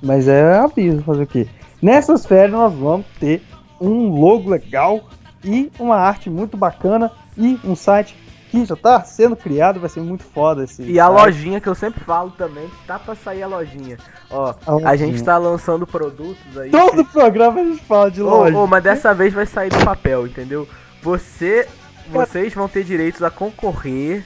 Mas 0.00 0.28
é 0.28 0.54
aviso 0.54 1.02
fazer 1.02 1.24
o 1.24 1.26
quê? 1.26 1.48
Nessas 1.80 2.26
férias 2.26 2.52
nós 2.52 2.74
vamos 2.74 3.06
ter 3.20 3.42
um 3.80 4.08
logo 4.08 4.50
legal 4.50 5.08
e 5.44 5.70
uma 5.78 5.96
arte 5.96 6.28
muito 6.28 6.56
bacana 6.56 7.10
e 7.36 7.58
um 7.64 7.76
site 7.76 8.16
que 8.50 8.64
já 8.64 8.74
tá 8.74 9.04
sendo 9.04 9.36
criado, 9.36 9.78
vai 9.78 9.88
ser 9.88 10.00
muito 10.00 10.24
foda 10.24 10.64
esse. 10.64 10.82
E 10.82 10.98
a 10.98 11.08
lojinha 11.08 11.60
que 11.60 11.68
eu 11.68 11.74
sempre 11.74 12.02
falo 12.02 12.30
também, 12.30 12.68
tá 12.86 12.98
pra 12.98 13.14
sair 13.14 13.42
a 13.42 13.46
lojinha. 13.46 13.98
Ó, 14.30 14.54
a, 14.66 14.72
lojinha. 14.72 14.90
a 14.90 14.96
gente 14.96 15.22
tá 15.22 15.36
lançando 15.36 15.86
produtos 15.86 16.56
aí. 16.56 16.70
Todo 16.70 17.04
que... 17.04 17.12
programa 17.12 17.60
a 17.60 17.64
gente 17.64 17.82
fala 17.84 18.10
de 18.10 18.22
loja. 18.22 18.56
Oh, 18.56 18.64
oh, 18.64 18.66
mas 18.66 18.82
dessa 18.82 19.12
vez 19.12 19.34
vai 19.34 19.46
sair 19.46 19.70
do 19.70 19.84
papel, 19.84 20.26
entendeu? 20.26 20.66
Você, 21.02 21.68
vocês 22.10 22.54
vão 22.54 22.68
ter 22.68 22.84
direitos 22.84 23.22
a 23.22 23.30
concorrer 23.30 24.24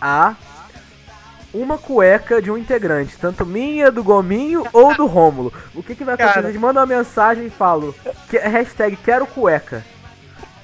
a 0.00 0.34
uma 1.54 1.78
cueca 1.78 2.42
de 2.42 2.50
um 2.50 2.58
integrante, 2.58 3.16
tanto 3.16 3.46
minha, 3.46 3.90
do 3.90 4.02
Gominho 4.02 4.66
ou 4.72 4.94
do 4.94 5.06
Rômulo. 5.06 5.52
O 5.72 5.82
que, 5.82 5.94
que 5.94 6.04
vai 6.04 6.14
acontecer? 6.14 6.34
Cara. 6.34 6.48
Eles 6.48 6.60
mandam 6.60 6.82
uma 6.82 6.96
mensagem 6.96 7.46
e 7.46 7.50
falam 7.50 7.94
que, 8.28 8.36
hashtag 8.36 8.96
quero 8.96 9.26
cueca. 9.26 9.84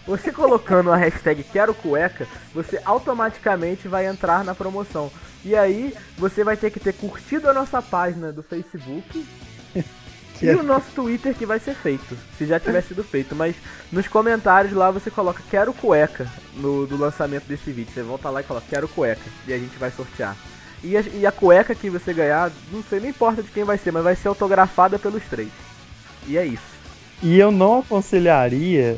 Você 0.07 0.33
colocando 0.33 0.91
a 0.91 0.97
hashtag 0.97 1.45
quero 1.45 1.73
cueca, 1.73 2.27
você 2.53 2.81
automaticamente 2.85 3.87
vai 3.87 4.07
entrar 4.07 4.45
na 4.45 4.55
promoção. 4.55 5.11
E 5.45 5.55
aí 5.55 5.95
você 6.19 6.43
vai 6.43 6.57
ter 6.57 6.71
que 6.71 6.81
ter 6.81 6.93
curtido 6.95 7.49
a 7.49 7.55
nossa 7.55 7.81
página 7.81 8.33
do 8.33 8.43
Facebook 8.43 9.25
e 10.43 10.51
o 10.51 10.63
nosso 10.65 10.91
Twitter 10.95 11.35
que 11.35 11.47
vai 11.47 11.61
ser 11.61 11.75
feito, 11.75 12.17
se 12.37 12.47
já 12.47 12.59
tiver 12.59 12.83
sido 12.83 13.05
feito. 13.05 13.37
Mas 13.37 13.55
nos 13.93 14.09
comentários 14.09 14.73
lá 14.73 14.91
você 14.91 15.11
coloca 15.11 15.43
quero 15.49 15.73
cueca 15.73 16.27
no 16.55 16.87
do 16.87 16.97
lançamento 16.97 17.45
desse 17.45 17.71
vídeo. 17.71 17.93
Você 17.95 18.03
volta 18.03 18.29
lá 18.31 18.41
e 18.41 18.45
coloca 18.45 18.67
quero 18.69 18.89
cueca 18.89 19.31
e 19.47 19.53
a 19.53 19.59
gente 19.59 19.79
vai 19.79 19.93
sortear. 19.93 20.37
E 20.83 20.97
a, 20.97 21.01
e 21.01 21.27
a 21.27 21.33
cueca 21.33 21.75
que 21.75 21.91
você 21.91 22.13
ganhar, 22.15 22.51
não 22.73 22.83
sei, 22.83 23.01
não 23.01 23.09
importa 23.09 23.43
de 23.43 23.51
quem 23.51 23.65
vai 23.65 23.77
ser, 23.77 23.93
mas 23.93 24.03
vai 24.03 24.17
ser 24.17 24.29
autografada 24.29 24.99
pelos 24.99 25.23
três. 25.25 25.51
E 26.27 26.39
é 26.39 26.45
isso. 26.45 26.71
E 27.23 27.39
eu 27.39 27.51
não 27.51 27.81
aconselharia 27.81 28.97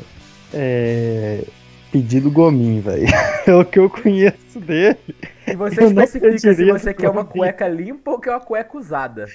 é, 0.53 1.43
pedido 1.91 2.31
gominho, 2.31 2.81
velho. 2.81 3.07
É 3.45 3.53
o 3.53 3.65
que 3.65 3.77
eu 3.77 3.89
conheço 3.89 4.57
dele. 4.57 4.97
E 5.45 5.53
você 5.53 5.83
especifica 5.83 6.53
se 6.53 6.71
você 6.71 6.93
quer 6.93 7.09
uma 7.09 7.25
cueca 7.25 7.67
limpa 7.67 8.11
ou 8.11 8.17
quer 8.17 8.29
uma 8.29 8.39
cueca 8.39 8.77
usada. 8.77 9.27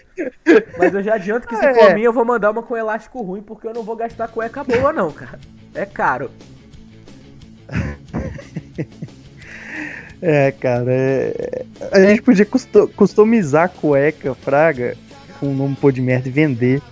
Mas 0.79 0.95
eu 0.95 1.03
já 1.03 1.17
adianto 1.17 1.47
que 1.47 1.55
se 1.55 1.67
é. 1.67 1.75
for 1.75 1.93
minha, 1.93 2.07
eu 2.07 2.13
vou 2.15 2.25
mandar 2.25 2.51
uma 2.51 2.63
com 2.63 2.75
elástico 2.75 3.21
ruim, 3.21 3.43
porque 3.43 3.67
eu 3.67 3.75
não 3.75 3.83
vou 3.83 3.95
gastar 3.95 4.29
cueca 4.29 4.65
boa, 4.65 4.95
não, 4.95 5.13
cara. 5.13 5.39
É 5.75 5.85
caro. 5.85 6.31
É, 10.21 10.51
cara, 10.51 10.91
é... 10.91 11.65
a 11.93 12.01
gente 12.01 12.23
podia 12.23 12.47
customizar 12.97 13.71
cueca, 13.71 14.35
fraga, 14.35 14.97
com 15.39 15.49
um 15.49 15.55
nome 15.55 15.77
pô 15.77 15.91
de 15.91 16.01
merda 16.01 16.29
e 16.29 16.33
vender. 16.33 16.83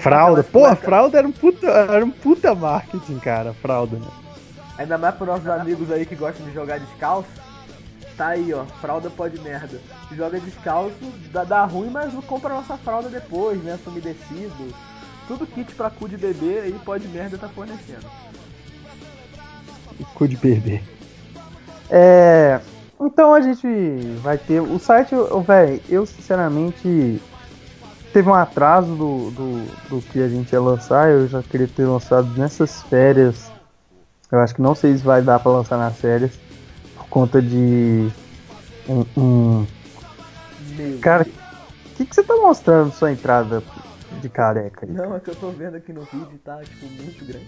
fralda. 0.00 0.44
Pô, 0.44 0.64
a 0.64 0.76
fralda 0.76 1.18
era 1.18 1.26
um 1.26 1.32
puta, 1.32 1.66
era 1.66 2.04
um 2.04 2.10
puta 2.10 2.54
marketing, 2.54 3.18
cara, 3.18 3.52
fralda. 3.54 3.96
Né? 3.96 4.06
Ainda 4.78 4.96
mais 4.96 5.14
pros 5.16 5.28
nossos 5.28 5.48
amigos 5.48 5.90
aí 5.90 6.06
que 6.06 6.14
gostam 6.14 6.46
de 6.46 6.52
jogar 6.52 6.78
descalço. 6.78 7.28
Tá 8.16 8.28
aí, 8.28 8.52
ó, 8.52 8.64
fralda 8.80 9.10
pode 9.10 9.40
merda. 9.40 9.80
Joga 10.12 10.40
descalço, 10.40 11.12
dá, 11.32 11.44
dá 11.44 11.64
ruim, 11.64 11.90
mas 11.90 12.12
compra 12.26 12.52
a 12.52 12.56
nossa 12.56 12.76
fralda 12.76 13.08
depois, 13.08 13.62
né? 13.62 13.78
Umedecido. 13.86 14.74
Tudo 15.28 15.46
kit 15.46 15.72
pra 15.74 15.90
cu 15.90 16.08
de 16.08 16.16
bebê 16.16 16.60
aí 16.60 16.80
pode 16.84 17.06
merda 17.08 17.38
tá 17.38 17.48
fornecendo. 17.48 18.06
Cu 20.14 20.26
de 20.26 20.36
bebê. 20.36 20.80
É. 21.90 22.60
Então 23.00 23.32
a 23.34 23.40
gente 23.40 23.66
vai 24.22 24.36
ter. 24.36 24.60
O 24.60 24.78
site, 24.78 25.14
velho, 25.46 25.80
eu 25.88 26.06
sinceramente. 26.06 27.20
Teve 28.12 28.28
um 28.28 28.34
atraso 28.34 28.94
do, 28.94 29.30
do, 29.30 29.88
do 29.88 30.02
que 30.02 30.20
a 30.20 30.28
gente 30.28 30.52
ia 30.52 30.60
lançar. 30.60 31.10
Eu 31.10 31.28
já 31.28 31.42
queria 31.42 31.68
ter 31.68 31.84
lançado 31.84 32.26
nessas 32.38 32.82
férias. 32.82 33.50
Eu 34.32 34.40
acho 34.40 34.54
que 34.54 34.62
não 34.62 34.74
sei 34.74 34.96
se 34.96 35.04
vai 35.04 35.22
dar 35.22 35.38
pra 35.38 35.52
lançar 35.52 35.76
nas 35.76 35.96
férias. 35.96 36.32
Por 36.96 37.06
conta 37.08 37.40
de. 37.40 38.10
Um. 38.88 39.04
um... 39.16 39.66
Cara, 41.00 41.24
o 41.24 41.94
que, 41.96 42.06
que 42.06 42.14
você 42.14 42.22
tá 42.22 42.36
mostrando 42.36 42.92
sua 42.92 43.12
entrada 43.12 43.62
de 44.20 44.28
careca 44.28 44.86
aí? 44.86 44.92
Não, 44.92 45.16
é 45.16 45.20
que 45.20 45.30
eu 45.30 45.36
tô 45.36 45.50
vendo 45.50 45.76
aqui 45.76 45.92
no 45.92 46.02
vídeo 46.02 46.30
e 46.34 46.38
tá, 46.38 46.58
tipo, 46.62 46.86
muito 46.86 47.24
grande. 47.24 47.46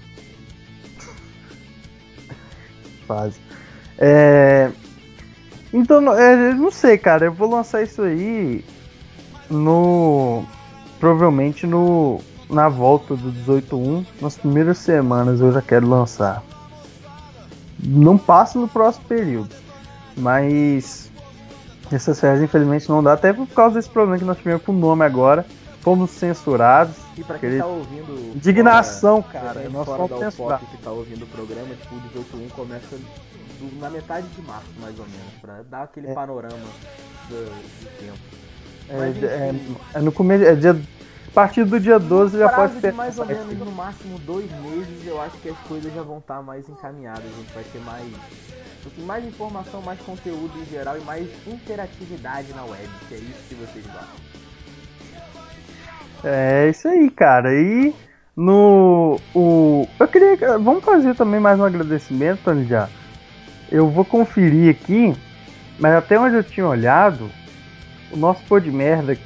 Fase. 3.06 3.40
É... 4.00 4.70
Então, 5.72 6.12
é, 6.16 6.54
não 6.54 6.70
sei, 6.70 6.96
cara. 6.96 7.26
Eu 7.26 7.32
vou 7.32 7.48
lançar 7.48 7.82
isso 7.82 8.02
aí 8.02 8.64
no. 9.50 10.42
Provavelmente 10.98 11.66
no. 11.66 12.20
Na 12.48 12.68
volta 12.68 13.14
do 13.14 13.30
18.1, 13.32 14.04
nas 14.20 14.36
primeiras 14.36 14.78
semanas 14.78 15.40
eu 15.40 15.52
já 15.52 15.62
quero 15.62 15.88
lançar. 15.88 16.42
Não 17.78 18.18
passa 18.18 18.58
no 18.58 18.66
próximo 18.66 19.04
período. 19.06 19.54
Mas. 20.16 21.08
Essas 21.92 22.18
séries 22.18 22.42
infelizmente 22.42 22.88
não 22.88 23.02
dá, 23.02 23.14
até 23.14 23.32
por 23.32 23.48
causa 23.48 23.74
desse 23.74 23.88
problema 23.88 24.18
que 24.18 24.24
nós 24.24 24.38
tivemos 24.38 24.62
com 24.62 24.72
o 24.72 24.76
nome 24.76 25.04
agora. 25.04 25.44
Fomos 25.80 26.10
censurados. 26.10 26.94
E 27.16 27.24
pra 27.24 27.38
quem 27.38 27.58
tá 27.58 27.66
ouvindo. 27.66 28.36
Indignação, 28.36 29.22
fora, 29.22 29.44
cara. 29.44 29.68
Nós 29.70 29.86
fomos 29.86 30.18
censurados. 30.18 30.68
que 30.68 30.76
tá 30.78 30.90
ouvindo 30.90 31.22
o 31.22 31.26
programa, 31.26 31.74
tipo, 31.74 31.94
o 31.94 32.22
18.1 32.22 32.50
começa 32.50 32.96
do, 33.60 33.78
na 33.78 33.90
metade 33.90 34.26
de 34.28 34.42
março, 34.42 34.68
mais 34.80 34.98
ou 34.98 35.04
menos, 35.06 35.32
para 35.40 35.62
dar 35.62 35.82
aquele 35.82 36.08
é. 36.08 36.14
panorama 36.14 36.56
do, 37.28 37.44
do 37.44 37.98
tempo. 37.98 38.18
É, 38.88 38.96
Mas, 38.96 39.22
é, 39.22 39.54
é, 39.94 40.00
no 40.00 40.10
começo, 40.10 40.44
é 40.44 40.54
dia, 40.54 40.72
a 40.72 41.30
partir 41.32 41.64
do 41.64 41.78
dia 41.78 41.98
12 41.98 42.38
já 42.38 42.48
pode 42.48 42.80
ter. 42.80 42.92
mais 42.92 43.18
ou 43.18 43.26
menos 43.26 43.58
no 43.58 43.70
máximo 43.72 44.18
dois 44.20 44.50
meses, 44.62 45.06
eu 45.06 45.20
acho 45.20 45.36
que 45.38 45.50
as 45.50 45.58
coisas 45.58 45.94
já 45.94 46.02
vão 46.02 46.18
estar 46.18 46.36
tá 46.36 46.42
mais 46.42 46.68
encaminhadas. 46.68 47.24
A 47.24 47.36
gente 47.36 47.52
vai 47.52 47.64
ter 47.64 47.78
mais, 47.80 48.06
assim, 48.86 49.02
mais 49.04 49.24
informação, 49.24 49.82
mais 49.82 50.00
conteúdo 50.00 50.58
em 50.58 50.64
geral 50.64 50.96
e 50.96 51.00
mais 51.02 51.28
interatividade 51.46 52.52
na 52.54 52.64
web, 52.64 52.88
que 53.08 53.14
é 53.14 53.18
isso 53.18 53.48
que 53.48 53.54
vocês 53.54 53.84
gostam. 53.86 54.30
É 56.24 56.68
isso 56.68 56.88
aí, 56.88 57.10
cara. 57.10 57.54
E 57.54 57.94
no 58.36 59.18
o 59.34 59.86
eu 59.98 60.08
queria 60.08 60.58
vamos 60.58 60.84
fazer 60.84 61.14
também 61.14 61.40
mais 61.40 61.58
um 61.58 61.64
agradecimento, 61.64 62.42
Tony 62.44 62.66
já 62.66 62.88
eu 63.70 63.88
vou 63.88 64.04
conferir 64.04 64.70
aqui, 64.70 65.14
mas 65.78 65.94
até 65.94 66.18
onde 66.18 66.36
eu 66.36 66.42
tinha 66.42 66.66
olhado, 66.66 67.30
o 68.10 68.16
nosso 68.16 68.42
pô 68.48 68.58
de 68.58 68.70
merda 68.70 69.16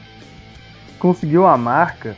conseguiu 0.98 1.46
a 1.46 1.56
marca 1.56 2.14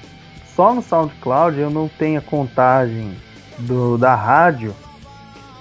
só 0.55 0.75
no 0.75 0.83
SoundCloud. 0.83 1.59
Eu 1.59 1.71
não 1.71 1.89
tenho 1.89 2.19
a 2.19 2.23
contagem 2.23 3.17
do, 3.59 3.97
da 3.97 4.15
rádio 4.15 4.75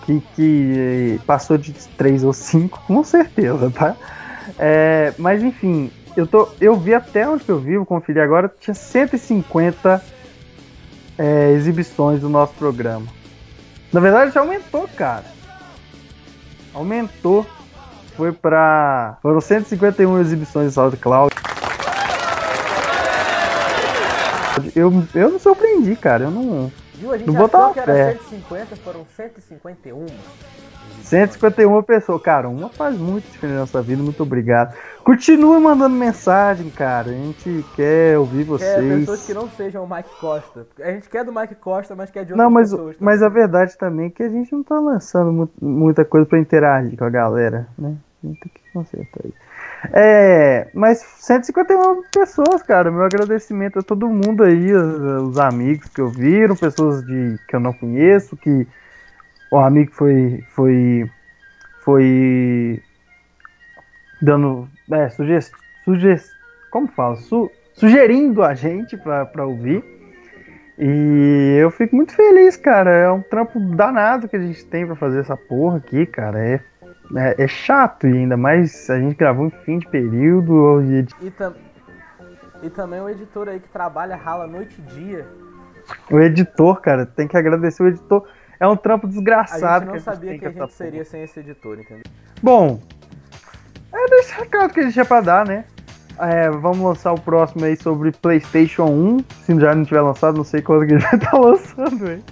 que, 0.06 0.22
que 0.36 1.20
passou 1.26 1.58
de 1.58 1.72
3 1.74 2.24
ou 2.24 2.34
5, 2.34 2.84
com 2.88 3.04
certeza, 3.04 3.70
tá? 3.70 3.96
É, 4.58 5.14
mas 5.18 5.44
enfim, 5.44 5.92
eu, 6.16 6.26
tô, 6.26 6.50
eu 6.60 6.76
vi 6.76 6.94
até 6.94 7.28
onde 7.28 7.44
eu 7.48 7.60
vi, 7.60 7.78
vou 7.78 7.86
conferir 7.86 8.22
agora, 8.22 8.52
tinha 8.60 8.74
150 8.74 10.04
é, 11.18 11.52
exibições 11.52 12.22
do 12.22 12.30
nosso 12.30 12.54
programa. 12.54 13.08
Na 13.92 14.00
verdade 14.00 14.34
já 14.34 14.42
aumentou, 14.42 14.88
cara 14.96 15.35
aumentou. 16.76 17.46
Foi 18.16 18.32
para 18.32 19.18
foram 19.22 19.42
151 19.42 20.20
exibições 20.20 20.70
de 20.70 20.74
SoundCloud. 20.76 21.34
Eu, 24.74 25.04
eu 25.14 25.32
não 25.32 25.40
surpreendi, 25.40 25.96
cara. 25.96 26.26
Eu 26.26 26.32
não. 26.32 26.72
Viu? 26.94 27.12
A 27.12 27.18
gente 27.18 27.30
não 27.30 27.46
achou 27.46 27.74
que 27.74 27.80
era 27.80 28.14
150, 28.14 28.76
foram 28.78 29.06
151. 29.16 30.06
151 31.06 31.84
pessoas. 31.84 32.22
Cara, 32.22 32.50
uma 32.50 32.70
faz 32.70 32.98
muito 32.98 33.30
diferença 33.32 33.56
na 33.56 33.62
nossa 33.62 33.82
vida. 33.82 34.02
Muito 34.02 34.24
obrigado. 34.24 34.76
Continua 35.04 35.60
mandando 35.60 35.96
mensagem, 35.96 36.70
cara. 36.70 37.12
A 37.12 37.14
gente 37.14 37.64
quer 37.76 38.18
ouvir 38.18 38.44
vocês. 38.44 38.76
Quer 38.76 39.00
pessoas 39.00 39.26
que 39.26 39.34
não 39.34 39.50
sejam 39.50 39.84
o 39.84 39.90
Mike 39.90 40.10
Costa. 40.20 40.66
A 40.82 40.92
gente 40.92 41.08
quer 41.08 41.24
do 41.24 41.32
Mike 41.32 41.56
Costa, 41.56 41.96
mas 41.96 42.10
quer 42.10 42.26
de 42.26 42.34
outras 42.34 42.38
não, 42.38 42.52
mas, 42.52 42.72
pessoas. 42.72 42.96
Mas 43.00 43.22
a 43.22 43.30
verdade 43.30 43.78
também 43.78 44.08
é 44.08 44.10
que 44.10 44.24
a 44.24 44.30
gente 44.30 44.52
não 44.52 44.64
tá 44.64 44.80
lançando 44.80 45.50
muita 45.62 46.04
coisa 46.04 46.26
para 46.26 46.40
interagir 46.40 46.98
com 46.98 47.06
a 47.06 47.10
galera, 47.10 47.68
né? 47.78 47.96
A 48.24 48.28
gente 48.28 48.40
tem 48.40 48.52
que 48.54 48.72
consertar 48.74 49.22
aí. 49.24 49.34
É, 49.94 50.68
mas 50.74 50.98
151 51.20 52.02
pessoas, 52.12 52.64
cara. 52.64 52.90
Meu 52.90 53.04
agradecimento 53.04 53.78
a 53.78 53.84
todo 53.84 54.10
mundo 54.10 54.44
aí, 54.44 54.74
os, 54.74 55.30
os 55.30 55.38
amigos 55.38 55.88
que 55.90 56.02
ouviram, 56.02 56.56
pessoas 56.56 57.06
de, 57.06 57.38
que 57.48 57.56
eu 57.56 57.60
não 57.60 57.74
conheço, 57.74 58.36
que 58.36 58.68
o 59.56 59.60
amigo 59.60 59.92
foi 59.94 60.44
foi 60.50 61.10
foi 61.80 62.82
dando 64.22 64.68
é, 64.92 65.10
sugest, 65.10 65.54
sugest, 65.84 66.30
como 66.72 66.88
fala, 66.88 67.16
Su, 67.16 67.50
sugerindo 67.74 68.44
a 68.44 68.54
gente 68.54 68.98
para 68.98 69.46
ouvir. 69.46 69.84
E 70.78 71.58
eu 71.60 71.72
fico 71.72 71.96
muito 71.96 72.14
feliz, 72.14 72.58
cara. 72.58 72.92
É 72.92 73.10
um 73.10 73.22
trampo 73.22 73.60
danado 73.60 74.28
que 74.28 74.36
a 74.36 74.40
gente 74.40 74.66
tem 74.66 74.86
para 74.86 74.96
fazer 74.96 75.20
essa 75.20 75.38
porra 75.38 75.78
aqui, 75.78 76.06
cara. 76.06 76.38
É, 76.40 76.60
é, 77.16 77.44
é, 77.44 77.48
chato 77.48 78.08
e 78.08 78.12
ainda 78.12 78.36
mais 78.36 78.90
a 78.90 79.00
gente 79.00 79.16
gravou 79.16 79.46
em 79.46 79.52
fim 79.64 79.80
de 79.80 79.88
período. 79.88 80.82
E, 80.82 81.06
e, 81.28 81.32
tam, 81.32 81.54
e 82.64 82.70
também 82.70 83.00
o 83.00 83.10
editor 83.10 83.48
aí 83.48 83.60
que 83.60 83.70
trabalha, 83.70 84.16
rala 84.18 84.48
noite 84.48 84.76
e 84.80 84.94
dia. 84.94 85.26
O 86.12 86.20
editor, 86.20 86.82
cara, 86.82 87.06
tem 87.06 87.28
que 87.28 87.38
agradecer 87.38 87.84
o 87.84 87.88
editor. 87.88 88.28
É 88.60 88.68
um 88.68 88.76
trampo 88.76 89.08
desgraçado. 89.08 89.90
A 89.92 89.94
gente 89.94 90.06
não 90.06 90.14
sabia 90.14 90.40
que 90.40 90.46
a 90.46 90.52
gente 90.52 90.74
seria 90.74 90.92
porra. 91.00 91.06
sem 91.06 91.24
esse 91.24 91.40
editor, 91.40 91.80
entendeu? 91.80 92.04
Bom, 92.42 92.80
é 93.94 94.10
desse 94.10 94.34
recado 94.34 94.74
que 94.74 94.80
a 94.80 94.84
gente 94.84 94.94
tinha 94.94 95.06
pra 95.06 95.22
dar, 95.22 95.48
né? 95.48 95.66
É, 96.20 96.50
vamos 96.50 96.80
lançar 96.80 97.12
o 97.12 97.20
próximo 97.20 97.66
aí 97.66 97.76
sobre 97.76 98.12
PlayStation 98.12 98.86
1. 98.86 99.18
Se 99.42 99.60
já 99.60 99.76
não 99.76 99.84
tiver 99.84 100.02
lançado, 100.02 100.38
não 100.38 100.44
sei 100.44 100.62
quando 100.62 100.86
que 100.86 100.98
já 101.00 101.18
tá 101.18 101.38
lançando 101.38 102.08
aí. 102.08 102.24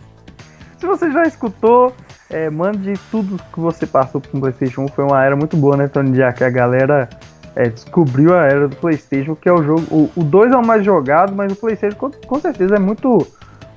Se 0.78 0.86
você 0.86 1.12
já 1.12 1.24
escutou, 1.24 1.94
é, 2.30 2.50
mande 2.50 2.94
tudo 3.12 3.42
que 3.52 3.60
você 3.60 3.86
passou 3.86 4.22
com 4.22 4.38
o 4.38 4.42
PlayStation 4.42 4.84
1. 4.84 4.88
Foi 4.90 5.04
uma 5.04 5.24
era 5.24 5.36
muito 5.36 5.58
boa, 5.58 5.76
né, 5.76 5.88
Tony? 5.88 6.16
Já 6.16 6.32
que 6.32 6.44
a 6.44 6.50
galera 6.50 7.10
é, 7.56 7.70
descobriu 7.70 8.36
a 8.36 8.44
era 8.44 8.68
do 8.68 8.76
PlayStation, 8.76 9.36
que 9.36 9.48
é 9.48 9.54
o 9.54 9.64
jogo. 9.64 10.10
O 10.16 10.24
2 10.24 10.52
é 10.52 10.58
o 10.58 10.66
mais 10.66 10.84
jogado, 10.84 11.36
mas 11.36 11.52
o 11.52 11.56
PlayStation 11.56 11.98
com, 11.98 12.12
com 12.12 12.40
certeza 12.40 12.76
é 12.76 12.80
muito 12.80 13.26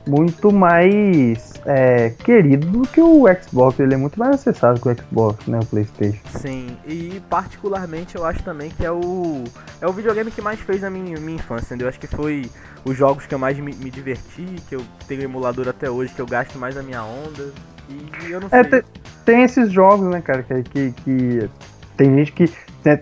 muito 0.06 0.52
mais 0.52 1.54
é, 1.66 2.10
querido 2.10 2.66
do 2.68 2.82
que 2.88 3.00
o 3.00 3.24
Xbox. 3.42 3.78
Ele 3.80 3.94
é 3.94 3.96
muito 3.96 4.18
mais 4.18 4.36
acessado 4.36 4.80
que 4.80 4.88
o 4.88 4.96
Xbox, 4.96 5.46
né? 5.46 5.58
O 5.58 5.66
PlayStation. 5.66 6.20
Sim, 6.38 6.76
e 6.86 7.20
particularmente 7.28 8.16
eu 8.16 8.24
acho 8.24 8.42
também 8.42 8.70
que 8.70 8.84
é 8.84 8.90
o 8.90 9.44
é 9.80 9.86
o 9.86 9.92
videogame 9.92 10.30
que 10.30 10.40
mais 10.40 10.60
fez 10.60 10.84
a 10.84 10.90
minha, 10.90 11.18
minha 11.18 11.36
infância, 11.36 11.66
entendeu? 11.66 11.86
Eu 11.86 11.88
acho 11.90 12.00
que 12.00 12.06
foi 12.06 12.50
os 12.84 12.96
jogos 12.96 13.26
que 13.26 13.34
eu 13.34 13.38
mais 13.38 13.58
me, 13.58 13.74
me 13.74 13.90
diverti, 13.90 14.46
que 14.68 14.76
eu 14.76 14.82
tenho 15.08 15.22
emulador 15.22 15.68
até 15.68 15.90
hoje, 15.90 16.14
que 16.14 16.20
eu 16.20 16.26
gasto 16.26 16.58
mais 16.58 16.76
a 16.76 16.82
minha 16.82 17.02
onda. 17.02 17.52
E 17.88 18.30
eu 18.30 18.40
não 18.40 18.48
é, 18.50 18.50
sei. 18.50 18.60
É, 18.60 18.64
tem, 18.64 18.82
tem, 19.24 19.42
esses 19.42 19.72
jogos, 19.72 20.08
né, 20.08 20.20
cara, 20.20 20.42
que, 20.42 20.62
que, 20.62 20.92
que 20.92 21.50
tem 21.96 22.16
gente 22.16 22.32
que 22.32 22.52
tem, 22.82 23.00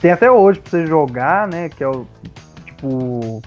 tem 0.00 0.10
até 0.12 0.30
hoje 0.30 0.60
pra 0.60 0.70
você 0.70 0.86
jogar, 0.86 1.48
né? 1.48 1.68
Que 1.68 1.82
é 1.82 1.88
o 1.88 2.06
tipo 2.64 3.42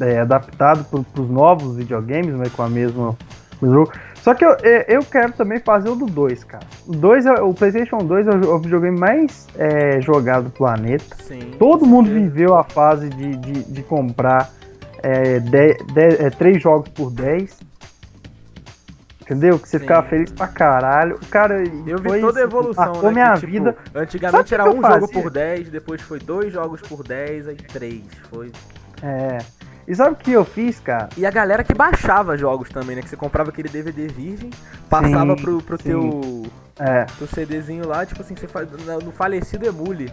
é, 0.00 0.20
adaptado 0.20 0.84
para 0.84 1.22
os 1.22 1.30
novos 1.30 1.76
videogames, 1.76 2.34
mas 2.34 2.52
com 2.52 2.62
a 2.62 2.68
mesma 2.68 3.16
jogo. 3.62 3.92
Só 4.16 4.34
que 4.34 4.44
eu, 4.44 4.56
é, 4.62 4.84
eu 4.88 5.02
quero 5.04 5.32
também 5.32 5.60
fazer 5.60 5.88
o 5.88 5.94
do 5.94 6.06
2, 6.06 6.44
cara. 6.44 6.66
O, 6.86 6.92
2 6.92 7.26
é, 7.26 7.32
o 7.34 7.54
PlayStation 7.54 7.98
2 7.98 8.26
é 8.26 8.30
o 8.30 8.58
videogame 8.58 8.98
mais 8.98 9.46
é, 9.56 10.00
jogado 10.00 10.44
do 10.44 10.50
planeta. 10.50 11.14
Sim, 11.22 11.52
Todo 11.58 11.86
mundo 11.86 12.10
viveu 12.10 12.54
a 12.56 12.64
fase 12.64 13.08
de, 13.08 13.36
de, 13.36 13.52
de 13.64 13.82
comprar 13.82 14.50
é, 15.02 15.40
3 16.30 16.56
é, 16.56 16.58
jogos 16.58 16.88
por 16.88 17.10
10. 17.10 17.66
Entendeu? 19.20 19.58
Que 19.58 19.68
você 19.68 19.78
Sim. 19.78 19.84
ficava 19.84 20.06
feliz 20.08 20.30
pra 20.30 20.46
caralho. 20.46 21.18
Cara, 21.30 21.62
eu 21.86 21.98
vi 21.98 22.20
toda 22.20 22.38
a 22.38 22.42
evolução, 22.42 23.02
né? 23.02 23.10
minha 23.10 23.34
que, 23.34 23.40
tipo, 23.40 23.52
vida. 23.52 23.76
Antigamente 23.92 24.54
era 24.54 24.70
um 24.70 24.80
jogo 24.80 25.08
por 25.08 25.30
10, 25.30 25.68
depois 25.68 26.00
foi 26.00 26.20
dois 26.20 26.52
jogos 26.52 26.80
por 26.80 27.02
10, 27.02 27.48
aí 27.48 27.56
três. 27.56 28.04
Foi. 28.30 28.52
É. 29.02 29.38
E 29.86 29.94
sabe 29.94 30.12
o 30.12 30.16
que 30.16 30.32
eu 30.32 30.44
fiz, 30.44 30.80
cara? 30.80 31.08
E 31.16 31.24
a 31.24 31.30
galera 31.30 31.62
que 31.62 31.72
baixava 31.72 32.36
jogos 32.36 32.68
também, 32.68 32.96
né? 32.96 33.02
Que 33.02 33.08
você 33.08 33.16
comprava 33.16 33.50
aquele 33.50 33.68
DVD 33.68 34.08
virgem, 34.08 34.50
passava 34.90 35.36
sim, 35.36 35.42
pro, 35.42 35.62
pro 35.62 35.78
teu, 35.78 36.44
é. 36.78 37.04
teu 37.18 37.26
CDzinho 37.26 37.86
lá, 37.86 38.04
tipo 38.04 38.20
assim, 38.20 38.34
você 38.34 38.48
faz, 38.48 38.68
no 39.04 39.12
falecido 39.12 39.66
Emule. 39.66 40.12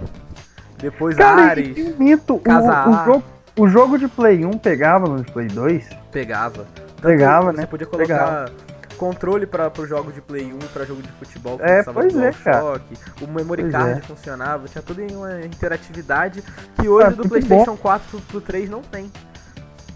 Depois 0.77 1.15
cara, 1.15 1.41
Ares. 1.43 1.97
Minto, 1.97 2.37
Casa 2.39 2.87
o, 2.87 2.91
o, 2.91 3.05
jogo, 3.05 3.23
o 3.57 3.67
jogo 3.67 3.97
de 3.97 4.07
Play 4.07 4.45
1 4.45 4.51
pegava 4.59 5.07
no 5.07 5.23
Play 5.23 5.47
2? 5.47 5.89
Pegava. 6.11 6.67
Tanto 6.75 7.01
pegava, 7.01 7.51
né? 7.51 7.61
Você 7.61 7.67
podia 7.67 7.87
colocar. 7.87 8.07
Pegava 8.07 8.73
controle 8.93 9.45
para 9.45 9.71
o 9.77 9.85
jogo 9.85 10.11
de 10.11 10.21
Play 10.21 10.53
1 10.53 10.59
para 10.71 10.85
jogo 10.85 11.01
de 11.01 11.09
futebol 11.13 11.57
que 11.57 11.65
é, 11.65 11.83
pois 11.83 12.15
é, 12.15 12.31
cara. 12.31 12.79
o 13.21 13.27
memory 13.27 13.63
pois 13.63 13.71
card 13.73 13.99
é. 13.99 14.01
funcionava, 14.01 14.67
tinha 14.67 14.81
tudo 14.81 15.01
em 15.01 15.13
uma 15.13 15.41
interatividade 15.41 16.43
que 16.79 16.87
hoje 16.87 17.07
ah, 17.07 17.09
do 17.09 17.27
PlayStation 17.27 17.71
bom. 17.71 17.77
4 17.77 18.07
pro, 18.09 18.21
pro 18.21 18.41
3 18.41 18.69
não 18.69 18.81
tem. 18.81 19.11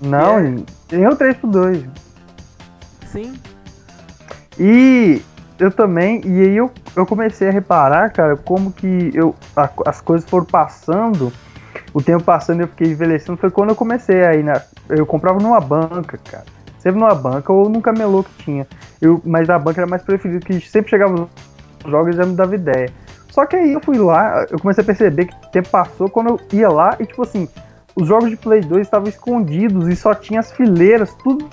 Não, 0.02 0.64
tem 0.88 1.08
o 1.08 1.16
3 1.16 1.38
pro 1.38 1.50
2. 1.50 1.84
Sim. 3.12 3.34
E 4.60 5.22
eu 5.60 5.72
também, 5.72 6.22
e 6.26 6.42
aí 6.42 6.58
eu, 6.58 6.72
eu 6.96 7.06
comecei 7.06 7.50
a 7.50 7.52
reparar, 7.52 8.12
cara, 8.12 8.36
como 8.36 8.72
que 8.72 9.12
eu, 9.14 9.36
a, 9.56 9.70
as 9.86 10.02
coisas 10.02 10.30
foram 10.30 10.46
passando, 10.46 11.32
o 11.94 12.02
tempo 12.02 12.24
passando 12.24 12.60
e 12.60 12.64
eu 12.64 12.68
fiquei 12.68 12.92
envelhecendo, 12.92 13.38
foi 13.38 13.50
quando 13.50 13.70
eu 13.70 13.76
comecei 13.76 14.24
aí 14.24 14.44
na. 14.44 14.62
Eu 14.90 15.06
comprava 15.06 15.40
numa 15.40 15.60
banca, 15.60 16.18
cara. 16.18 16.46
Sempre 16.80 17.00
numa 17.00 17.16
banca 17.16 17.52
ou 17.52 17.68
num 17.70 17.82
camelô 17.82 18.24
que 18.24 18.44
tinha. 18.44 18.68
Eu, 19.02 19.22
mas 19.26 19.50
a 19.50 19.58
banca 19.58 19.82
era 19.82 19.90
mais 19.90 20.04
preferido, 20.04 20.46
que 20.46 20.60
sempre 20.62 20.90
chegava 20.90 21.14
nos 21.14 21.30
jogos 21.86 22.14
e 22.14 22.18
já 22.18 22.26
me 22.26 22.36
dava 22.36 22.56
ideia. 22.56 22.92
Só 23.32 23.46
que 23.46 23.56
aí 23.56 23.74
eu 23.74 23.82
fui 23.82 23.98
lá, 23.98 24.46
eu 24.50 24.60
comecei 24.60 24.84
a 24.84 24.86
perceber 24.86 25.26
que 25.26 25.34
o 25.34 25.52
tempo 25.52 25.70
passou 25.70 26.10
quando 26.10 26.30
eu 26.30 26.40
ia 26.54 26.70
lá 26.70 26.96
e 27.00 27.06
tipo 27.06 27.22
assim, 27.22 27.48
os 27.98 28.08
jogos 28.08 28.30
de 28.30 28.38
Play 28.38 28.62
2 28.62 28.86
estavam 28.86 29.10
escondidos 29.10 29.88
e 29.88 29.96
só 29.96 30.14
tinha 30.14 30.40
as 30.40 30.52
fileiras, 30.52 31.14
tudo 31.16 31.50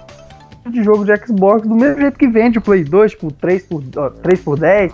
de 0.67 0.83
jogo 0.83 1.05
de 1.05 1.17
Xbox, 1.17 1.67
do 1.67 1.75
mesmo 1.75 2.01
jeito 2.01 2.19
que 2.19 2.29
vende 2.29 2.59
o 2.59 2.63
Play 2.63 2.85
2, 2.85 3.13
tipo 3.13 3.33
3 3.33 3.67
por, 3.67 3.83
ó, 3.97 4.11
3 4.11 4.41
por 4.41 4.59
10, 4.59 4.93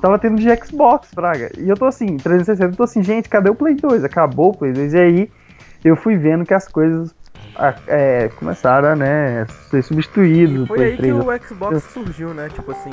tava 0.00 0.18
tendo 0.18 0.36
de 0.36 0.48
Xbox, 0.56 1.08
Praga. 1.14 1.50
E 1.58 1.68
eu 1.68 1.76
tô 1.76 1.86
assim, 1.86 2.16
360, 2.16 2.72
eu 2.72 2.76
tô 2.76 2.82
assim, 2.84 3.02
gente, 3.02 3.28
cadê 3.28 3.50
o 3.50 3.54
Play 3.54 3.74
2? 3.74 4.04
Acabou 4.04 4.50
o 4.50 4.56
Play 4.56 4.72
2. 4.72 4.94
E 4.94 4.98
aí 4.98 5.30
eu 5.84 5.96
fui 5.96 6.16
vendo 6.16 6.44
que 6.44 6.54
as 6.54 6.66
coisas 6.68 7.14
é, 7.86 8.28
começaram 8.36 8.88
a 8.88 8.96
né, 8.96 9.46
ser 9.70 9.82
substituídos. 9.82 10.64
E 10.64 10.66
foi 10.66 10.84
aí 10.84 10.96
3. 10.96 11.12
que 11.12 11.20
o 11.20 11.48
Xbox 11.48 11.82
surgiu, 11.84 12.34
né? 12.34 12.48
Tipo 12.48 12.72
assim, 12.72 12.92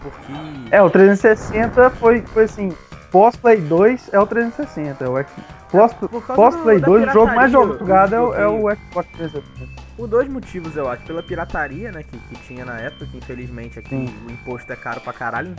porque. 0.00 0.32
É, 0.70 0.82
o 0.82 0.90
360 0.90 1.90
foi, 1.90 2.22
foi 2.22 2.44
assim, 2.44 2.72
pós 3.12 3.36
Play 3.36 3.60
2 3.60 4.08
é 4.12 4.18
o 4.18 4.26
360. 4.26 5.04
É 5.04 5.08
o 5.08 5.24
Pós, 5.70 5.94
pós 6.34 6.56
Play 6.56 6.80
2, 6.80 7.08
o 7.08 7.12
jogo 7.12 7.34
mais 7.34 7.52
jogado 7.52 8.14
é, 8.14 8.20
o, 8.20 8.34
é 8.34 8.48
o 8.48 8.76
Xbox 8.76 9.08
360. 9.12 9.82
Por 9.96 10.08
dois 10.08 10.28
motivos, 10.28 10.74
eu 10.76 10.88
acho. 10.88 11.04
Pela 11.04 11.22
pirataria, 11.22 11.92
né, 11.92 12.02
que, 12.02 12.18
que 12.18 12.34
tinha 12.46 12.64
na 12.64 12.78
época, 12.78 13.06
que 13.06 13.18
infelizmente 13.18 13.78
aqui 13.78 13.90
Sim. 13.90 14.14
o 14.26 14.30
imposto 14.30 14.72
é 14.72 14.76
caro 14.76 15.00
pra 15.00 15.12
caralho. 15.12 15.54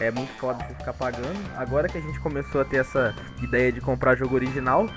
É 0.00 0.10
muito 0.10 0.32
foda 0.38 0.64
você 0.64 0.74
ficar 0.74 0.92
pagando. 0.94 1.38
Agora 1.56 1.88
que 1.88 1.96
a 1.96 2.00
gente 2.00 2.18
começou 2.20 2.62
a 2.62 2.64
ter 2.64 2.78
essa 2.78 3.14
ideia 3.42 3.70
de 3.70 3.80
comprar 3.80 4.16
jogo 4.16 4.34
original, 4.34 4.88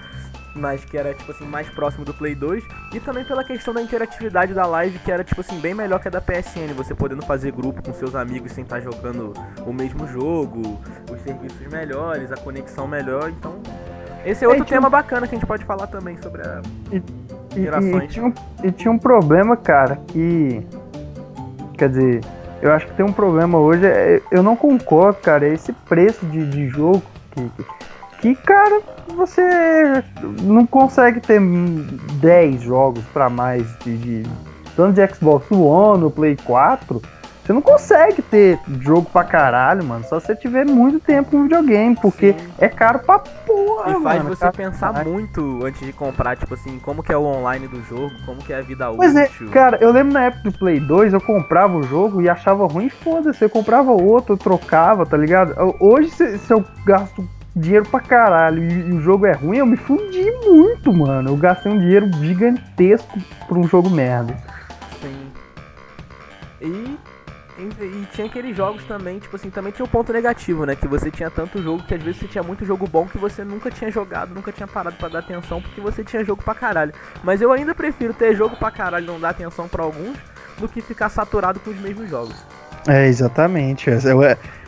mas 0.58 0.84
que 0.84 0.98
era 0.98 1.14
tipo 1.14 1.32
assim 1.32 1.46
mais 1.46 1.70
próximo 1.70 2.04
do 2.04 2.14
Play 2.14 2.36
2 2.36 2.64
e 2.94 3.00
também 3.00 3.24
pela 3.24 3.44
questão 3.44 3.74
da 3.74 3.82
interatividade 3.82 4.54
da 4.54 4.66
live 4.66 5.00
que 5.00 5.12
era 5.12 5.24
tipo 5.24 5.42
assim 5.42 5.60
bem 5.60 5.74
melhor 5.74 6.00
que 6.00 6.08
a 6.08 6.12
da 6.12 6.22
PSN, 6.22 6.74
você 6.76 6.94
podendo 6.94 7.22
fazer 7.22 7.52
grupo 7.52 7.82
com 7.82 7.94
seus 7.94 8.16
amigos 8.16 8.52
sem 8.52 8.64
estar 8.64 8.80
jogando 8.82 9.34
o 9.66 9.72
mesmo 9.72 10.08
jogo, 10.08 10.80
os 11.12 11.22
serviços 11.22 11.68
melhores, 11.68 12.32
a 12.32 12.38
conexão 12.38 12.88
melhor, 12.88 13.30
então 13.30 13.62
esse 14.26 14.44
é 14.44 14.48
outro 14.48 14.64
é, 14.64 14.68
tema 14.68 14.90
bacana 14.90 15.28
que 15.28 15.36
a 15.36 15.38
gente 15.38 15.48
pode 15.48 15.64
falar 15.64 15.88
também 15.88 16.18
sobre 16.22 16.42
a 16.42 16.62
e. 16.92 17.02
E, 17.56 17.62
e, 17.62 18.08
tinha 18.08 18.26
um, 18.26 18.34
e 18.64 18.72
tinha 18.72 18.92
um 18.92 19.00
problema, 19.00 19.58
cara, 19.58 20.00
que 20.08 20.64
quer 21.76 21.90
dizer, 21.90 22.22
eu 22.62 22.72
acho 22.72 22.88
que 22.88 22.94
tem 22.94 23.06
um 23.06 23.14
problema 23.14 23.58
hoje, 23.58 23.86
é, 23.86 24.22
eu 24.32 24.44
não 24.44 24.56
concordo, 24.56 25.20
cara, 25.22 25.48
é 25.48 25.54
esse 25.54 25.72
preço 25.72 26.26
de, 26.26 26.46
de 26.46 26.68
jogo 26.68 27.02
que, 27.32 27.50
que 27.50 27.66
que, 28.22 28.36
cara, 28.36 28.82
você 29.16 30.04
não 30.42 30.66
consegue 30.66 31.20
ter 31.20 31.40
10 32.20 32.62
jogos 32.62 33.04
para 33.14 33.30
mais 33.30 33.66
de, 33.80 33.98
de, 33.98 34.30
tanto 34.76 34.94
de 34.94 35.08
Xbox 35.14 35.50
One, 35.52 36.02
no 36.02 36.12
Play 36.12 36.38
4. 36.44 37.02
Você 37.48 37.54
não 37.54 37.62
consegue 37.62 38.22
ter 38.22 38.60
jogo 38.82 39.10
pra 39.10 39.24
caralho, 39.24 39.82
mano. 39.82 40.04
Só 40.04 40.20
se 40.20 40.26
você 40.28 40.36
tiver 40.36 40.66
muito 40.66 41.00
tempo 41.00 41.38
no 41.38 41.44
videogame, 41.44 41.96
porque 41.96 42.34
Sim. 42.34 42.48
é 42.60 42.68
caro 42.68 43.00
pra 43.00 43.20
porra, 43.20 43.92
E 43.92 44.04
faz 44.04 44.22
mano, 44.22 44.36
você 44.36 44.52
pensar 44.52 45.06
muito 45.06 45.64
antes 45.64 45.80
de 45.80 45.94
comprar, 45.94 46.36
tipo 46.36 46.54
assim, 46.56 46.78
como 46.80 47.02
que 47.02 47.14
é 47.14 47.16
o 47.16 47.24
online 47.24 47.66
do 47.70 47.82
jogo, 47.84 48.12
como 48.26 48.44
que 48.44 48.52
é 48.52 48.58
a 48.58 48.62
vida 48.62 48.92
pois 48.92 49.16
é, 49.16 49.28
útil. 49.28 49.48
É, 49.48 49.52
cara, 49.52 49.78
eu 49.80 49.94
lembro 49.94 50.12
na 50.12 50.26
época 50.26 50.44
do 50.50 50.60
Play 50.60 50.82
2, 50.82 51.14
eu 51.14 51.22
comprava 51.22 51.78
o 51.78 51.84
jogo 51.84 52.22
e 52.22 52.28
achava 52.28 52.68
ruim, 52.68 52.90
foda-se. 52.90 53.42
Eu 53.42 53.50
comprava 53.50 53.94
outro, 53.94 54.34
eu 54.34 54.38
trocava, 54.38 55.06
tá 55.06 55.16
ligado? 55.16 55.56
Hoje, 55.80 56.10
se, 56.10 56.38
se 56.40 56.54
eu 56.54 56.66
gasto 56.86 57.26
dinheiro 57.58 57.86
pra 57.90 58.00
caralho 58.00 58.64
e, 58.64 58.90
e, 58.90 58.94
o 58.94 59.02
jogo 59.02 59.26
é 59.26 59.34
ruim, 59.34 59.58
eu 59.58 59.66
me 59.66 59.78
fundi 59.78 60.32
muito, 60.46 60.94
mano. 60.94 61.30
Eu 61.30 61.38
gastei 61.38 61.72
um 61.72 61.78
dinheiro 61.78 62.12
gigantesco 62.14 63.20
por 63.48 63.58
um 63.58 63.68
jogo 63.68 63.90
merda. 63.90 64.38
Sim. 65.02 65.32
E, 66.62 66.98
e, 67.58 67.84
e, 67.84 68.08
tinha 68.12 68.28
aqueles 68.28 68.56
jogos 68.56 68.84
também, 68.84 69.20
tipo 69.20 69.36
assim, 69.36 69.50
também 69.50 69.72
tinha 69.72 69.86
um 69.86 69.90
ponto 69.90 70.14
negativo, 70.14 70.66
né? 70.66 70.76
Que 70.76 70.88
você 70.88 71.10
tinha 71.10 71.30
tanto 71.30 71.62
jogo 71.62 71.84
que 71.84 71.94
às 71.94 72.02
vezes 72.02 72.20
você 72.20 72.28
tinha 72.28 72.44
muito 72.44 72.64
jogo 72.66 72.88
bom 72.88 73.08
que 73.08 73.18
você 73.18 73.44
nunca 73.44 73.72
tinha 73.72 73.92
jogado, 73.92 74.34
nunca 74.34 74.52
tinha 74.52 74.68
parado 74.68 74.96
para 74.98 75.10
dar 75.10 75.20
atenção 75.20 75.62
porque 75.62 75.82
você 75.82 76.04
tinha 76.04 76.24
jogo 76.24 76.44
pra 76.44 76.54
caralho. 76.54 76.94
Mas 77.24 77.42
eu 77.42 77.52
ainda 77.52 77.74
prefiro 77.74 78.14
ter 78.14 78.36
jogo 78.36 78.56
pra 78.56 78.72
caralho 78.72 79.04
e 79.04 79.08
não 79.08 79.20
dar 79.20 79.30
atenção 79.30 79.68
para 79.68 79.84
alguns 79.84 80.18
do 80.58 80.68
que 80.68 80.82
ficar 80.82 81.10
saturado 81.10 81.60
com 81.60 81.72
os 81.72 81.80
mesmos 81.80 82.10
jogos. 82.10 82.36
É, 82.88 83.08
exatamente. 83.08 83.90
É, 83.90 83.94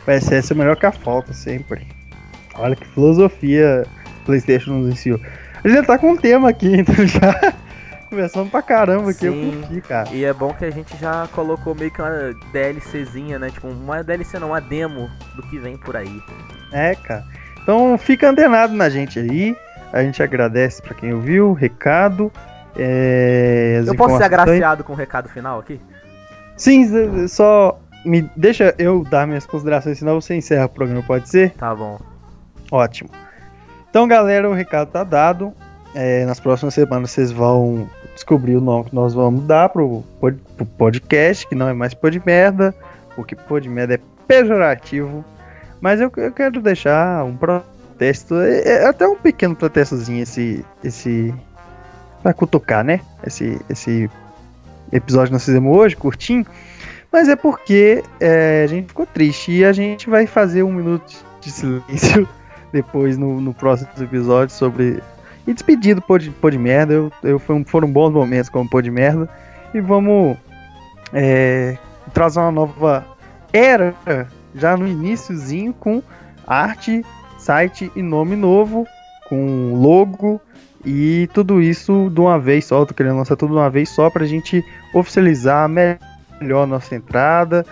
essa 0.07 0.53
é 0.53 0.55
melhor 0.55 0.75
que 0.75 0.85
a 0.85 0.91
falta, 0.91 1.33
sempre. 1.33 1.98
Olha 2.59 2.75
que 2.75 2.85
filosofia 2.85 3.85
PlayStation 4.25 4.71
nos 4.71 4.93
ensinou. 4.93 5.19
A 5.63 5.67
gente 5.67 5.77
já 5.77 5.83
tá 5.83 5.97
com 5.97 6.11
um 6.11 6.17
tema 6.17 6.49
aqui, 6.49 6.67
então 6.77 6.95
já 7.05 7.53
começando 8.09 8.49
pra 8.49 8.61
caramba 8.61 9.11
aqui, 9.11 9.29
Sim, 9.29 9.51
eu 9.51 9.61
curti, 9.61 9.81
cara. 9.81 10.09
E 10.11 10.25
é 10.25 10.33
bom 10.33 10.53
que 10.53 10.65
a 10.65 10.71
gente 10.71 10.97
já 10.97 11.27
colocou 11.33 11.75
meio 11.75 11.91
que 11.91 12.01
uma 12.01 12.33
DLCzinha, 12.51 13.37
né? 13.37 13.49
Tipo, 13.49 13.67
uma 13.67 14.03
DLC 14.03 14.39
não, 14.39 14.49
uma 14.49 14.61
demo 14.61 15.09
do 15.35 15.43
que 15.43 15.59
vem 15.59 15.77
por 15.77 15.95
aí. 15.95 16.21
É, 16.71 16.95
cara. 16.95 17.23
Então 17.61 17.97
fica 17.97 18.29
antenado 18.29 18.73
na 18.73 18.89
gente 18.89 19.19
aí. 19.19 19.55
A 19.91 20.03
gente 20.03 20.21
agradece 20.21 20.81
pra 20.81 20.93
quem 20.93 21.13
ouviu, 21.13 21.53
recado. 21.53 22.31
É, 22.75 23.83
eu 23.85 23.95
posso 23.95 24.17
ser 24.17 24.23
agraciado 24.23 24.83
com 24.83 24.93
o 24.93 24.95
recado 24.95 25.27
final 25.27 25.59
aqui? 25.59 25.81
Sim, 26.55 27.27
só 27.27 27.79
me 28.05 28.29
deixa 28.35 28.73
eu 28.77 29.03
dar 29.03 29.25
minhas 29.25 29.45
considerações, 29.45 29.97
senão 29.97 30.21
você 30.21 30.35
encerra 30.35 30.65
o 30.65 30.69
programa, 30.69 31.01
pode 31.03 31.27
ser? 31.29 31.51
Tá 31.51 31.73
bom. 31.73 31.99
Ótimo. 32.71 33.09
Então, 33.89 34.07
galera, 34.07 34.49
o 34.49 34.53
recado 34.53 34.89
tá 34.89 35.03
dado. 35.03 35.53
É, 35.95 36.23
nas 36.25 36.39
próximas 36.39 36.75
semanas 36.75 37.09
vocês 37.09 37.31
vão 37.31 37.89
descobrir 38.13 38.55
o 38.55 38.61
nome 38.61 38.85
que 38.85 38.95
nós 38.95 39.13
vamos 39.13 39.43
dar 39.45 39.69
pro, 39.69 40.03
pro 40.19 40.65
podcast, 40.77 41.47
que 41.47 41.55
não 41.55 41.67
é 41.67 41.73
mais 41.73 41.95
pod 41.95 42.21
merda, 42.23 42.75
porque 43.15 43.35
pod 43.35 43.67
merda 43.67 43.95
é 43.95 43.99
pejorativo. 44.27 45.25
Mas 45.81 45.99
eu, 45.99 46.11
eu 46.17 46.31
quero 46.31 46.61
deixar 46.61 47.23
um 47.25 47.35
protesto, 47.35 48.35
é, 48.35 48.83
é 48.83 48.87
até 48.87 49.07
um 49.07 49.15
pequeno 49.15 49.55
protestozinho 49.55 50.21
esse. 50.21 50.63
esse 50.83 51.33
pra 52.21 52.33
cutucar, 52.33 52.83
né? 52.83 52.99
Esse, 53.25 53.59
esse 53.69 54.09
episódio 54.91 55.27
que 55.27 55.33
nós 55.33 55.45
fizemos 55.45 55.75
hoje, 55.75 55.95
curtinho. 55.95 56.45
Mas 57.11 57.27
é 57.27 57.35
porque 57.35 58.03
é, 58.19 58.63
a 58.63 58.67
gente 58.67 58.89
ficou 58.89 59.05
triste 59.05 59.51
e 59.51 59.65
a 59.65 59.71
gente 59.71 60.09
vai 60.09 60.27
fazer 60.27 60.61
um 60.61 60.71
minuto 60.71 61.25
de 61.41 61.49
silêncio 61.49 62.27
depois 62.71 63.17
no, 63.17 63.39
no 63.41 63.53
próximo 63.53 63.89
episódio 63.99 64.53
sobre. 64.53 65.01
E 65.47 65.53
despedido 65.53 66.01
pô 66.01 66.17
de, 66.17 66.29
pô 66.29 66.49
de 66.49 66.57
merda. 66.57 66.93
Eu, 66.93 67.11
eu, 67.23 67.39
foram 67.65 67.91
bons 67.91 68.11
momentos 68.11 68.49
como 68.49 68.69
pô 68.69 68.81
de 68.81 68.91
merda. 68.91 69.29
E 69.73 69.79
vamos 69.79 70.37
é, 71.13 71.77
trazer 72.13 72.39
uma 72.39 72.51
nova 72.51 73.05
era 73.51 73.95
já 74.53 74.75
no 74.75 74.87
iníciozinho 74.87 75.73
com 75.73 76.01
arte, 76.45 77.03
site 77.37 77.91
e 77.95 78.01
nome 78.01 78.35
novo. 78.35 78.85
com 79.27 79.75
logo 79.75 80.41
e 80.83 81.29
tudo 81.33 81.61
isso 81.61 82.09
de 82.09 82.19
uma 82.19 82.39
vez 82.39 82.65
só. 82.65 82.79
Eu 82.79 82.85
tô 82.85 82.93
querendo 82.93 83.17
lançar 83.17 83.35
tudo 83.35 83.53
de 83.53 83.59
uma 83.59 83.69
vez 83.69 83.89
só 83.89 84.09
pra 84.09 84.25
gente 84.25 84.63
oficializar 84.93 85.69
melhor 85.69 86.65
nossa 86.67 86.95
entrada. 86.95 87.65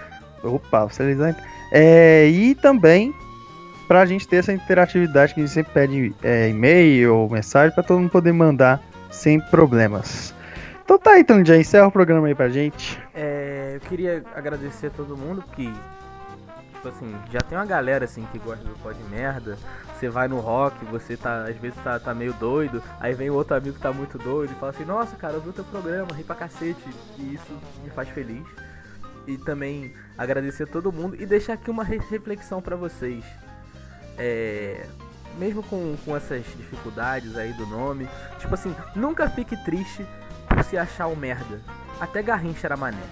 Opa, 0.43 0.83
oficializar. 0.83 1.35
É, 1.71 2.27
e 2.27 2.55
também 2.55 3.13
pra 3.87 4.05
gente 4.05 4.27
ter 4.27 4.37
essa 4.37 4.51
interatividade 4.51 5.33
que 5.33 5.39
a 5.39 5.43
gente 5.45 5.53
sempre 5.53 5.73
pede 5.73 6.15
é, 6.21 6.49
e-mail 6.49 7.15
ou 7.15 7.29
mensagem 7.29 7.73
para 7.73 7.83
todo 7.83 7.99
mundo 7.99 8.11
poder 8.11 8.33
mandar 8.33 8.81
sem 9.09 9.39
problemas. 9.39 10.33
Então 10.83 10.97
tá 10.97 11.11
aí, 11.11 11.21
então 11.21 11.43
já 11.43 11.57
encerra 11.57 11.87
o 11.87 11.91
programa 11.91 12.27
aí 12.27 12.35
pra 12.35 12.49
gente. 12.49 13.01
É, 13.13 13.73
eu 13.75 13.79
queria 13.81 14.23
agradecer 14.35 14.87
a 14.87 14.89
todo 14.89 15.17
mundo 15.17 15.43
que 15.53 15.73
tipo 16.73 16.89
assim, 16.89 17.15
já 17.31 17.41
tem 17.41 17.57
uma 17.57 17.65
galera 17.65 18.05
assim 18.05 18.25
que 18.31 18.39
gosta 18.39 18.63
do 18.63 18.75
pó 18.81 18.91
de 18.91 19.03
merda. 19.05 19.57
Você 19.93 20.09
vai 20.09 20.27
no 20.27 20.39
rock, 20.39 20.85
você 20.85 21.17
tá, 21.17 21.43
às 21.43 21.57
vezes 21.57 21.77
tá, 21.83 21.99
tá 21.99 22.13
meio 22.13 22.33
doido, 22.33 22.83
aí 22.99 23.13
vem 23.13 23.29
outro 23.29 23.55
amigo 23.55 23.75
que 23.75 23.81
tá 23.81 23.91
muito 23.91 24.17
doido 24.17 24.51
e 24.51 24.59
fala 24.59 24.71
assim, 24.71 24.85
nossa 24.85 25.15
cara, 25.15 25.33
eu 25.33 25.41
vi 25.41 25.49
o 25.49 25.53
teu 25.53 25.63
programa, 25.63 26.13
ri 26.13 26.23
pra 26.23 26.35
cacete, 26.35 26.83
e 27.17 27.33
isso 27.33 27.51
me 27.83 27.89
faz 27.89 28.07
feliz. 28.09 28.45
E 29.25 29.37
também 29.37 29.93
agradecer 30.17 30.63
a 30.63 30.67
todo 30.67 30.91
mundo 30.91 31.17
e 31.19 31.25
deixar 31.25 31.53
aqui 31.53 31.69
uma 31.69 31.83
reflexão 31.83 32.61
para 32.61 32.75
vocês. 32.75 33.25
É, 34.17 34.85
mesmo 35.37 35.61
com, 35.63 35.95
com 36.03 36.15
essas 36.15 36.43
dificuldades 36.57 37.37
aí 37.37 37.53
do 37.53 37.65
nome, 37.65 38.09
tipo 38.39 38.53
assim, 38.53 38.75
nunca 38.95 39.29
fique 39.29 39.55
triste 39.63 40.05
por 40.47 40.63
se 40.63 40.77
achar 40.77 41.07
um 41.07 41.15
merda. 41.15 41.61
Até 41.99 42.21
Garrincha 42.21 42.67
era 42.67 42.77
mané. 42.77 43.03